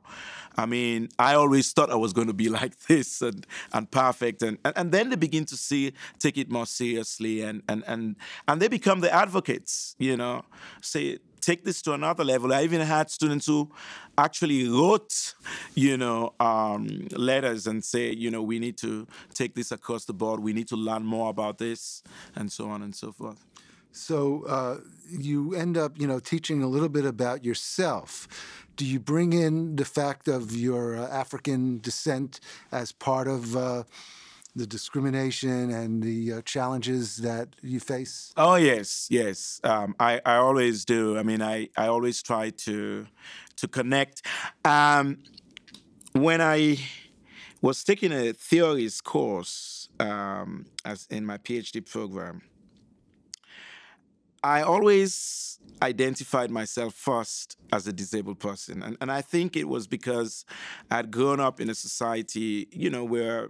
I 0.56 0.66
mean, 0.66 1.08
I 1.18 1.34
always 1.34 1.72
thought 1.72 1.90
I 1.90 1.96
was 1.96 2.12
going 2.12 2.28
to 2.28 2.32
be 2.32 2.48
like 2.60 2.78
this 2.86 3.20
and, 3.20 3.44
and 3.72 3.90
perfect. 3.90 4.42
And, 4.42 4.58
and, 4.64 4.76
and 4.76 4.92
then 4.92 5.10
they 5.10 5.16
begin 5.16 5.44
to 5.46 5.56
see, 5.56 5.92
take 6.20 6.38
it 6.38 6.50
more 6.50 6.66
seriously 6.66 7.42
and, 7.42 7.62
and, 7.68 7.82
and, 7.86 8.16
and 8.46 8.62
they 8.62 8.68
become 8.68 9.00
the 9.00 9.12
advocates, 9.12 9.96
you 9.98 10.16
know, 10.16 10.44
say, 10.80 11.18
take 11.40 11.64
this 11.64 11.82
to 11.82 11.92
another 11.92 12.24
level. 12.24 12.52
I 12.52 12.62
even 12.62 12.80
had 12.80 13.10
students 13.10 13.46
who 13.46 13.70
actually 14.16 14.68
wrote, 14.68 15.34
you 15.74 15.96
know, 15.96 16.34
um, 16.40 17.08
letters 17.12 17.66
and 17.66 17.84
say, 17.84 18.12
you 18.12 18.30
know, 18.30 18.42
we 18.42 18.58
need 18.58 18.76
to 18.78 19.06
take 19.34 19.54
this 19.54 19.72
across 19.72 20.04
the 20.04 20.12
board. 20.12 20.40
We 20.40 20.52
need 20.52 20.68
to 20.68 20.76
learn 20.76 21.04
more 21.04 21.30
about 21.30 21.58
this, 21.58 22.02
and 22.34 22.50
so 22.50 22.68
on 22.68 22.82
and 22.82 22.94
so 22.94 23.12
forth. 23.12 23.44
So 23.92 24.44
uh, 24.44 24.78
you 25.08 25.54
end 25.54 25.76
up, 25.76 25.98
you 25.98 26.06
know, 26.06 26.20
teaching 26.20 26.62
a 26.62 26.68
little 26.68 26.88
bit 26.88 27.04
about 27.04 27.44
yourself. 27.44 28.28
Do 28.76 28.84
you 28.84 29.00
bring 29.00 29.32
in 29.32 29.76
the 29.76 29.84
fact 29.84 30.28
of 30.28 30.54
your 30.54 30.96
uh, 30.96 31.08
African 31.08 31.80
descent 31.80 32.40
as 32.70 32.92
part 32.92 33.26
of? 33.26 33.56
Uh, 33.56 33.84
the 34.58 34.66
discrimination 34.66 35.70
and 35.70 36.02
the 36.02 36.32
uh, 36.32 36.42
challenges 36.42 37.16
that 37.18 37.48
you 37.62 37.80
face? 37.80 38.32
Oh 38.36 38.56
yes, 38.56 39.06
yes. 39.10 39.60
Um, 39.64 39.94
I 39.98 40.20
I 40.26 40.36
always 40.36 40.84
do. 40.84 41.16
I 41.16 41.22
mean, 41.22 41.40
I 41.40 41.68
I 41.76 41.86
always 41.86 42.22
try 42.22 42.50
to 42.50 43.06
to 43.56 43.68
connect. 43.68 44.22
Um, 44.64 45.18
when 46.12 46.40
I 46.40 46.78
was 47.62 47.84
taking 47.84 48.12
a 48.12 48.32
theories 48.32 49.00
course 49.00 49.88
um, 50.00 50.66
as 50.84 51.06
in 51.10 51.24
my 51.24 51.38
PhD 51.38 51.84
program, 51.88 52.42
I 54.42 54.62
always 54.62 55.58
identified 55.82 56.50
myself 56.50 56.94
first 56.94 57.56
as 57.72 57.86
a 57.86 57.92
disabled 57.92 58.38
person. 58.38 58.82
And, 58.82 58.96
and 59.00 59.10
I 59.10 59.20
think 59.20 59.56
it 59.56 59.68
was 59.68 59.86
because 59.86 60.44
I'd 60.90 61.10
grown 61.10 61.40
up 61.40 61.60
in 61.60 61.68
a 61.70 61.74
society, 61.74 62.68
you 62.70 62.90
know, 62.90 63.04
where 63.04 63.48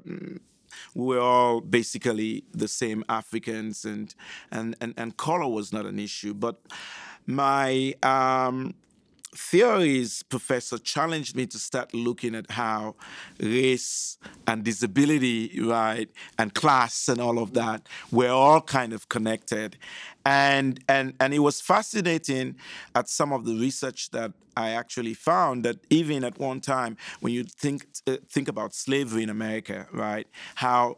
mm, 0.68 1.02
we're 1.02 1.20
all 1.20 1.60
basically 1.60 2.44
the 2.52 2.68
same 2.68 3.04
Africans, 3.08 3.84
and 3.84 4.14
and 4.50 4.76
and, 4.80 4.94
and 4.96 5.16
color 5.16 5.48
was 5.48 5.72
not 5.72 5.86
an 5.86 5.98
issue. 5.98 6.34
But 6.34 6.60
my 7.26 7.94
um, 8.02 8.74
theories 9.34 10.22
professor 10.22 10.78
challenged 10.78 11.36
me 11.36 11.46
to 11.46 11.58
start 11.58 11.92
looking 11.94 12.34
at 12.34 12.50
how 12.50 12.94
race 13.40 14.18
and 14.46 14.64
disability, 14.64 15.60
right, 15.60 16.08
and 16.38 16.54
class 16.54 17.08
and 17.08 17.20
all 17.20 17.38
of 17.38 17.54
that 17.54 17.86
were 18.10 18.30
all 18.30 18.60
kind 18.60 18.92
of 18.92 19.08
connected. 19.08 19.76
And 20.24 20.82
and 20.88 21.14
and 21.20 21.32
it 21.32 21.38
was 21.38 21.60
fascinating 21.60 22.56
at 22.94 23.08
some 23.08 23.32
of 23.32 23.44
the 23.44 23.54
research 23.54 24.10
that 24.10 24.32
I 24.58 24.70
actually 24.70 25.14
found 25.14 25.64
that 25.64 25.76
even 25.88 26.24
at 26.24 26.36
one 26.38 26.60
time 26.60 26.96
when 27.20 27.32
you 27.32 27.44
think 27.44 27.86
uh, 28.08 28.16
think 28.28 28.48
about 28.48 28.74
slavery 28.74 29.22
in 29.22 29.30
America, 29.30 29.86
right, 29.92 30.26
how 30.56 30.96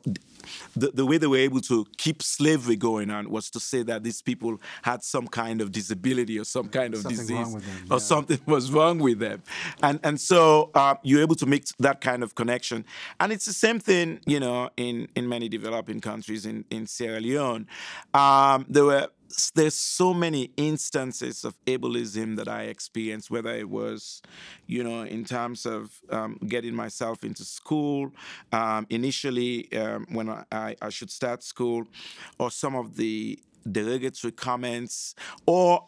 the, 0.75 0.91
the 0.93 1.05
way 1.05 1.19
they 1.19 1.27
were 1.27 1.37
able 1.37 1.61
to 1.61 1.87
keep 1.99 2.23
slavery 2.23 2.77
going 2.77 3.11
on 3.11 3.29
was 3.31 3.51
to 3.51 3.61
say 3.61 3.83
that 3.83 4.03
these 4.03 4.23
people 4.23 4.59
had 4.83 5.03
some 5.03 5.29
kind 5.29 5.61
of 5.61 5.73
disability 5.73 6.39
or 6.39 6.45
some 6.45 6.69
kind 6.69 6.95
of 6.95 7.03
something 7.03 7.19
disease 7.19 7.53
them, 7.53 7.63
or 7.91 8.01
something 8.01 8.39
was 8.47 8.73
wrong 8.73 8.99
with 8.99 9.19
them. 9.19 9.43
And 9.83 10.01
and 10.05 10.19
so 10.19 10.71
uh, 10.75 10.95
you're 11.03 11.21
able 11.21 11.37
to 11.37 11.47
make 11.47 11.67
that 11.81 12.01
kind 12.01 12.23
of 12.23 12.35
connection. 12.35 12.87
And 13.21 13.31
it's 13.31 13.45
the 13.45 13.53
same 13.53 13.79
thing, 13.79 14.21
you 14.27 14.41
know, 14.41 14.71
in, 14.79 15.09
in 15.15 15.29
many 15.29 15.51
developing 15.51 16.01
countries 16.01 16.47
in, 16.47 16.65
in 16.71 16.87
Sierra 16.87 17.21
Leone. 17.21 17.67
Um, 18.15 18.65
there 18.69 18.85
were 18.85 19.09
there's 19.55 19.75
so 19.75 20.13
many 20.13 20.51
instances 20.57 21.45
of 21.45 21.55
ableism 21.67 22.37
that 22.37 22.49
I 22.49 22.65
experienced, 22.65 23.31
whether 23.31 23.51
it 23.51 23.69
was, 23.69 24.23
you 24.67 24.83
know, 24.83 25.03
in 25.03 25.25
terms 25.25 25.67
of 25.67 26.01
um, 26.11 26.39
getting 26.47 26.75
myself 26.75 27.25
into 27.25 27.45
school, 27.45 28.13
um, 28.53 28.87
initially 28.91 29.73
um, 29.77 30.07
when 30.11 30.29
I, 30.29 30.77
I 30.81 30.89
should 30.91 31.11
start 31.11 31.43
school, 31.43 31.85
or 32.39 32.51
some 32.51 32.75
of 32.75 32.97
the 32.97 33.39
derogatory 33.71 34.33
comments, 34.33 35.15
or 35.47 35.87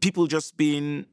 people 0.00 0.26
just 0.26 0.56
being 0.56 1.06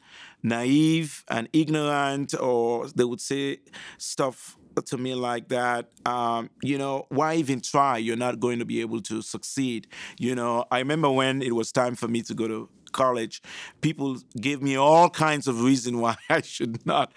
naive 0.44 1.24
and 1.30 1.50
ignorant, 1.54 2.34
or 2.40 2.88
they 2.90 3.04
would 3.04 3.22
say 3.22 3.60
stuff 3.98 4.58
to 4.84 4.98
me 4.98 5.16
like 5.16 5.50
that, 5.50 5.90
um, 6.06 6.50
you 6.62 6.78
know, 6.78 7.06
why 7.10 7.36
even 7.36 7.62
try? 7.62 7.98
You're 7.98 8.18
not 8.18 8.40
going 8.40 8.60
to 8.60 8.66
be 8.66 8.82
able 8.82 9.02
to 9.04 9.22
succeed. 9.22 9.88
You 10.20 10.36
know, 10.36 10.66
I 10.72 10.80
remember 10.80 11.10
when 11.10 11.42
it 11.42 11.56
was 11.56 11.72
time 11.72 11.96
for 11.96 12.08
me 12.08 12.22
to 12.24 12.34
go 12.34 12.48
to 12.48 12.70
college, 12.96 13.42
people 13.82 14.18
gave 14.40 14.62
me 14.62 14.78
all 14.78 15.10
kinds 15.10 15.48
of 15.48 15.62
reason 15.62 16.00
why 16.04 16.16
I 16.30 16.42
should 16.42 16.86
not 16.86 17.12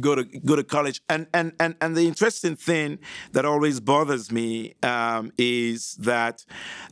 go 0.00 0.14
to 0.16 0.24
go 0.24 0.56
to 0.56 0.64
college. 0.64 1.00
And 1.08 1.26
and 1.32 1.52
and 1.60 1.76
and 1.80 1.96
the 1.96 2.06
interesting 2.06 2.56
thing 2.56 2.98
that 3.32 3.44
always 3.44 3.80
bothers 3.80 4.30
me 4.32 4.74
um, 4.82 5.32
is 5.38 5.94
that 5.96 6.44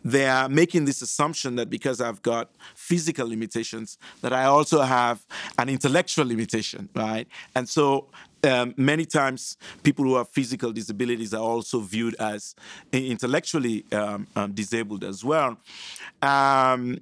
they 0.05 0.27
are 0.27 0.49
making 0.49 0.85
this 0.85 1.03
assumption 1.03 1.57
that 1.57 1.69
because 1.69 2.01
I've 2.01 2.23
got 2.23 2.51
physical 2.75 3.27
limitations, 3.29 3.99
that 4.23 4.33
I 4.33 4.45
also 4.45 4.83
have 4.83 5.27
an 5.59 5.69
intellectual 5.69 6.27
limitation, 6.27 6.89
right? 6.95 7.27
And 7.55 7.69
so 7.69 8.09
um, 8.45 8.75
many 8.77 9.05
times 9.05 9.57
people 9.83 10.05
who 10.05 10.17
have 10.17 10.29
physical 10.29 10.73
disabilities 10.73 11.35
are 11.35 11.43
also 11.43 11.81
viewed 11.81 12.15
as 12.17 12.55
intellectually 12.93 13.85
um, 13.93 14.27
um, 14.37 14.53
disabled 14.53 15.05
as 15.05 15.25
well. 15.25 15.57
Um, 16.23 16.99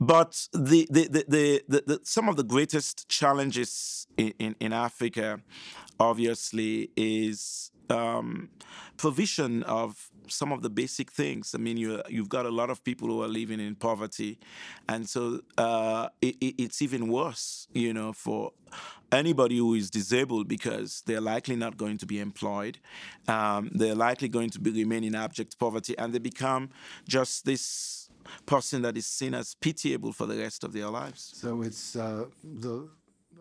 but 0.00 0.48
the, 0.52 0.86
the, 0.90 1.24
the, 1.28 1.62
the, 1.68 2.00
some 2.02 2.28
of 2.28 2.36
the 2.36 2.44
greatest 2.44 3.08
challenges 3.08 4.06
in, 4.16 4.32
in, 4.38 4.56
in 4.60 4.72
Africa, 4.72 5.40
obviously, 5.98 6.90
is 6.96 7.70
um, 7.88 8.48
provision 8.96 9.62
of 9.64 10.10
some 10.30 10.52
of 10.52 10.62
the 10.62 10.70
basic 10.70 11.10
things. 11.10 11.54
I 11.54 11.58
mean, 11.58 11.76
you 11.76 12.02
you've 12.08 12.28
got 12.28 12.46
a 12.46 12.50
lot 12.50 12.70
of 12.70 12.82
people 12.84 13.08
who 13.08 13.22
are 13.22 13.28
living 13.28 13.60
in 13.60 13.74
poverty, 13.74 14.38
and 14.88 15.08
so 15.08 15.40
uh, 15.58 16.08
it, 16.20 16.36
it's 16.40 16.82
even 16.82 17.08
worse, 17.08 17.68
you 17.72 17.92
know, 17.92 18.12
for 18.12 18.52
anybody 19.12 19.58
who 19.58 19.74
is 19.74 19.90
disabled 19.90 20.48
because 20.48 21.02
they're 21.06 21.20
likely 21.20 21.56
not 21.56 21.76
going 21.76 21.98
to 21.98 22.06
be 22.06 22.20
employed. 22.20 22.78
Um, 23.28 23.70
they're 23.74 23.94
likely 23.94 24.28
going 24.28 24.50
to 24.50 24.60
be 24.60 24.70
remain 24.70 25.04
in 25.04 25.14
abject 25.14 25.58
poverty, 25.58 25.96
and 25.98 26.12
they 26.12 26.18
become 26.18 26.70
just 27.08 27.44
this 27.44 28.08
person 28.46 28.82
that 28.82 28.96
is 28.96 29.06
seen 29.06 29.34
as 29.34 29.54
pitiable 29.54 30.12
for 30.12 30.26
the 30.26 30.36
rest 30.36 30.64
of 30.64 30.72
their 30.72 30.88
lives. 30.88 31.32
So 31.34 31.62
it's 31.62 31.96
uh, 31.96 32.26
the 32.44 32.88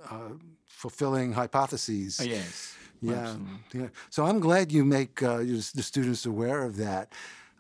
uh, 0.10 0.30
fulfilling 0.66 1.34
hypotheses. 1.34 2.26
Yes. 2.26 2.76
Yeah, 3.02 3.36
yeah. 3.74 3.88
So 4.10 4.26
I'm 4.26 4.40
glad 4.40 4.72
you 4.72 4.84
make 4.86 5.24
uh, 5.24 5.38
the 5.38 5.84
students 5.84 6.26
aware 6.26 6.64
of 6.64 6.78
that. 6.78 7.14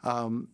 Um, 0.03 0.49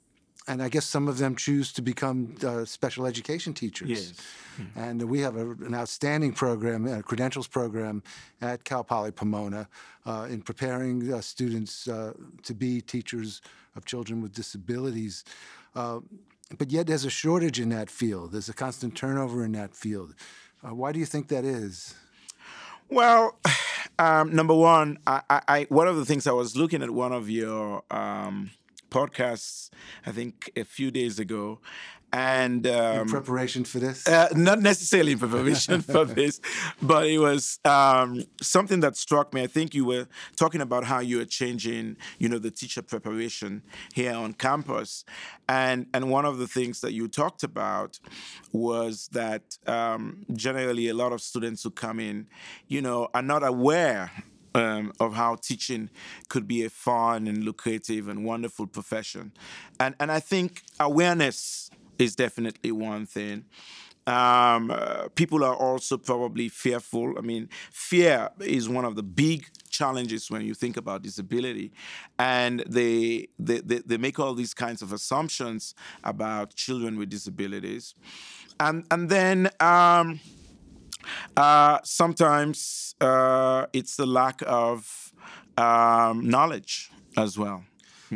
and 0.48 0.62
I 0.62 0.70
guess 0.70 0.86
some 0.86 1.08
of 1.08 1.18
them 1.18 1.36
choose 1.36 1.74
to 1.74 1.82
become 1.82 2.36
uh, 2.44 2.66
special 2.66 3.08
education 3.08 3.54
teachers. 3.54 3.90
Yes. 3.90 4.14
Mm-hmm. 4.60 4.80
And 4.80 5.10
we 5.10 5.20
have 5.22 5.36
a, 5.36 5.52
an 5.52 5.74
outstanding 5.74 6.34
program, 6.34 6.86
a 6.88 7.02
credentials 7.02 7.48
program 7.48 8.04
at 8.42 8.64
Cal 8.64 8.84
Poly 8.84 9.12
Pomona 9.12 9.68
uh, 10.06 10.28
in 10.30 10.42
preparing 10.42 11.12
uh, 11.12 11.22
students 11.22 11.88
uh, 11.88 12.14
to 12.44 12.54
be 12.54 12.80
teachers 12.82 13.42
of 13.76 13.86
children 13.86 14.22
with 14.22 14.34
disabilities. 14.34 15.24
Uh, 15.76 16.00
but 16.58 16.72
yet 16.72 16.88
there's 16.88 17.06
a 17.06 17.10
shortage 17.10 17.60
in 17.60 17.70
that 17.70 17.90
field. 17.90 18.32
There's 18.32 18.50
a 18.50 18.54
constant 18.54 18.96
turnover 18.96 19.44
in 19.44 19.52
that 19.54 19.76
field. 19.76 20.14
Uh, 20.64 20.76
why 20.76 20.92
do 20.92 21.00
you 21.00 21.06
think 21.06 21.28
that 21.30 21.44
is? 21.44 21.96
Well, 22.90 23.38
um, 24.00 24.36
number 24.36 24.54
one, 24.54 25.00
I, 25.08 25.22
I, 25.30 25.68
one 25.70 25.88
of 25.88 25.96
the 25.98 26.06
things 26.06 26.28
I 26.28 26.32
was 26.32 26.56
looking 26.56 26.84
at 26.84 26.90
one 26.92 27.12
of 27.14 27.30
your 27.30 27.84
um, 27.92 28.52
podcasts, 28.90 29.70
I 30.06 30.12
think 30.12 30.52
a 30.56 30.64
few 30.64 30.92
days 30.92 31.20
ago, 31.20 31.60
and 32.16 32.66
um, 32.68 33.02
in 33.02 33.08
preparation 33.08 33.66
for 33.66 33.80
this, 33.80 34.08
uh, 34.08 34.30
not 34.34 34.62
necessarily 34.62 35.12
in 35.12 35.20
preparation 35.20 35.82
for 35.82 36.06
this, 36.20 36.40
but 36.82 37.08
it 37.08 37.20
was 37.20 37.60
um, 37.66 38.24
something 38.42 38.80
that 38.80 38.96
struck 38.96 39.34
me. 39.34 39.44
I 39.44 39.48
think 39.48 39.76
you 39.76 39.84
were 39.84 40.08
talking 40.38 40.62
about 40.62 40.86
how 40.86 41.00
you 41.00 41.20
are 41.20 41.26
changing, 41.26 41.98
you 42.18 42.30
know, 42.30 42.38
the 42.38 42.52
teacher 42.52 42.82
preparation 42.82 43.64
here 43.94 44.14
on 44.14 44.34
campus, 44.34 45.04
and 45.50 45.88
and 45.94 46.10
one 46.10 46.26
of 46.26 46.38
the 46.38 46.48
things 46.48 46.80
that 46.82 46.94
you 46.94 47.10
talked 47.10 47.44
about 47.44 48.00
was 48.54 49.10
that 49.12 49.58
um, 49.68 50.26
generally 50.34 50.88
a 50.88 50.94
lot 50.94 51.12
of 51.12 51.22
students 51.22 51.64
who 51.64 51.72
come 51.72 52.00
in, 52.00 52.28
you 52.70 52.82
know, 52.82 53.10
are 53.14 53.22
not 53.22 53.44
aware 53.46 54.12
um, 54.56 54.94
of 55.00 55.14
how 55.14 55.36
teaching 55.36 55.90
could 56.30 56.48
be 56.48 56.64
a 56.64 56.70
fun 56.70 57.28
and 57.28 57.44
lucrative 57.44 58.08
and 58.08 58.26
wonderful 58.26 58.66
profession. 58.66 59.34
And, 59.80 59.94
and 60.00 60.12
I 60.12 60.22
think 60.22 60.64
awareness 60.80 61.70
is 62.00 62.16
definitely 62.16 62.72
one 62.72 63.06
thing. 63.06 63.46
Um, 64.08 64.70
uh, 64.70 65.08
people 65.16 65.44
are 65.44 65.56
also 65.56 65.98
probably 65.98 66.48
fearful. 66.48 67.18
I 67.18 67.22
mean, 67.22 67.50
fear 67.72 68.30
is 68.40 68.70
one 68.70 68.86
of 68.86 68.96
the 68.96 69.04
big 69.04 69.48
challenges 69.70 70.30
when 70.30 70.44
you 70.44 70.54
think 70.54 70.78
about 70.78 71.02
disability, 71.02 71.72
and 72.20 72.64
they 72.68 73.30
they, 73.40 73.62
they, 73.62 73.80
they 73.80 73.98
make 73.98 74.20
all 74.20 74.36
these 74.36 74.54
kinds 74.54 74.84
of 74.84 74.94
assumptions 74.94 75.74
about 76.04 76.54
children 76.54 77.00
with 77.00 77.10
disabilities, 77.10 77.96
and 78.60 78.86
and 78.92 79.10
then. 79.10 79.50
Um, 79.60 80.20
uh, 81.38 81.80
sometimes 81.84 82.96
uh, 83.02 83.66
it's 83.74 83.96
the 83.96 84.06
lack 84.06 84.42
of 84.46 85.14
um, 85.58 86.28
knowledge 86.30 86.92
as 87.18 87.38
well. 87.38 87.64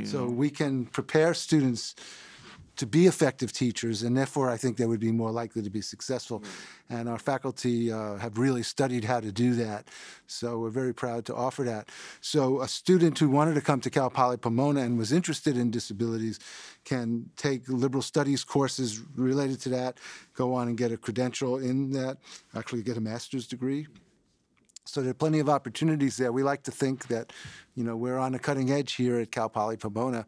So 0.04 0.26
know. 0.26 0.32
we 0.32 0.50
can 0.50 0.86
prepare 0.86 1.34
students 1.34 1.96
to 2.80 2.86
be 2.86 3.08
effective 3.08 3.52
teachers, 3.52 4.04
and 4.04 4.16
therefore 4.16 4.50
I 4.50 4.56
think 4.56 4.78
they 4.78 4.86
would 4.86 5.02
be 5.02 5.12
more 5.12 5.32
likely 5.32 5.62
to 5.62 5.70
be 5.70 5.82
successful. 5.82 6.40
Mm-hmm. 6.40 6.96
And 6.96 7.10
our 7.10 7.20
faculty 7.20 7.92
uh, 7.92 8.16
have 8.16 8.38
really 8.38 8.64
studied 8.64 9.04
how 9.04 9.20
to 9.20 9.34
do 9.34 9.54
that. 9.56 9.90
So 10.28 10.60
we're 10.60 10.70
very 10.70 10.94
proud 10.94 11.26
to 11.26 11.36
offer 11.36 11.64
that. 11.64 11.90
So 12.22 12.62
a 12.62 12.70
student 12.70 13.20
who 13.20 13.30
wanted 13.30 13.56
to 13.56 13.62
come 13.62 13.82
to 13.82 13.90
Cal 13.90 14.10
Poly 14.10 14.38
Pomona 14.38 14.80
and 14.80 14.98
was 14.98 15.12
interested 15.12 15.58
in 15.58 15.72
disabilities 15.72 16.40
can 16.86 17.30
take 17.36 17.68
liberal 17.68 18.02
studies 18.02 18.46
courses 18.46 19.02
related 19.18 19.60
to 19.62 19.70
that, 19.70 19.98
go 20.34 20.54
on 20.54 20.70
and 20.70 20.78
get 20.78 20.94
a 20.94 20.98
credential 20.98 21.58
in 21.58 21.92
that, 21.92 22.18
actually 22.56 22.82
get 22.82 22.96
a 22.96 23.02
master's 23.02 23.46
degree. 23.46 23.88
So 24.86 25.02
there 25.02 25.12
are 25.12 25.22
plenty 25.26 25.40
of 25.40 25.50
opportunities 25.50 26.16
there. 26.16 26.32
We 26.32 26.44
like 26.44 26.64
to 26.64 26.72
think 26.72 27.08
that, 27.10 27.34
you 27.76 27.84
know, 27.84 27.98
we're 27.98 28.18
on 28.18 28.32
the 28.32 28.40
cutting 28.40 28.72
edge 28.72 28.94
here 28.94 29.20
at 29.20 29.32
Cal 29.32 29.50
Poly 29.50 29.76
Pomona. 29.76 30.26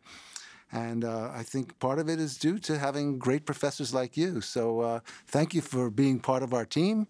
And 0.71 1.03
uh, 1.03 1.29
I 1.33 1.43
think 1.43 1.77
part 1.79 1.99
of 1.99 2.07
it 2.09 2.19
is 2.19 2.37
due 2.37 2.57
to 2.59 2.77
having 2.77 3.19
great 3.19 3.45
professors 3.45 3.93
like 3.93 4.15
you. 4.15 4.41
So 4.41 4.79
uh, 4.79 4.99
thank 5.27 5.53
you 5.53 5.61
for 5.61 5.89
being 5.89 6.19
part 6.19 6.43
of 6.43 6.53
our 6.53 6.65
team. 6.65 7.07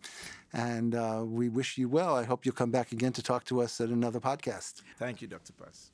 And 0.54 0.96
uh, 0.96 1.24
we 1.26 1.48
wish 1.48 1.78
you 1.78 1.88
well. 1.88 2.16
I 2.16 2.24
hope 2.24 2.46
you'll 2.46 2.56
come 2.56 2.72
back 2.72 2.92
again 2.92 3.14
to 3.14 3.24
talk 3.24 3.46
to 3.46 3.62
us 3.62 3.80
at 3.80 3.90
another 3.90 4.20
podcast. 4.20 4.82
Thank 4.98 5.22
you, 5.22 5.28
Dr. 5.28 5.54
Press. 5.54 5.92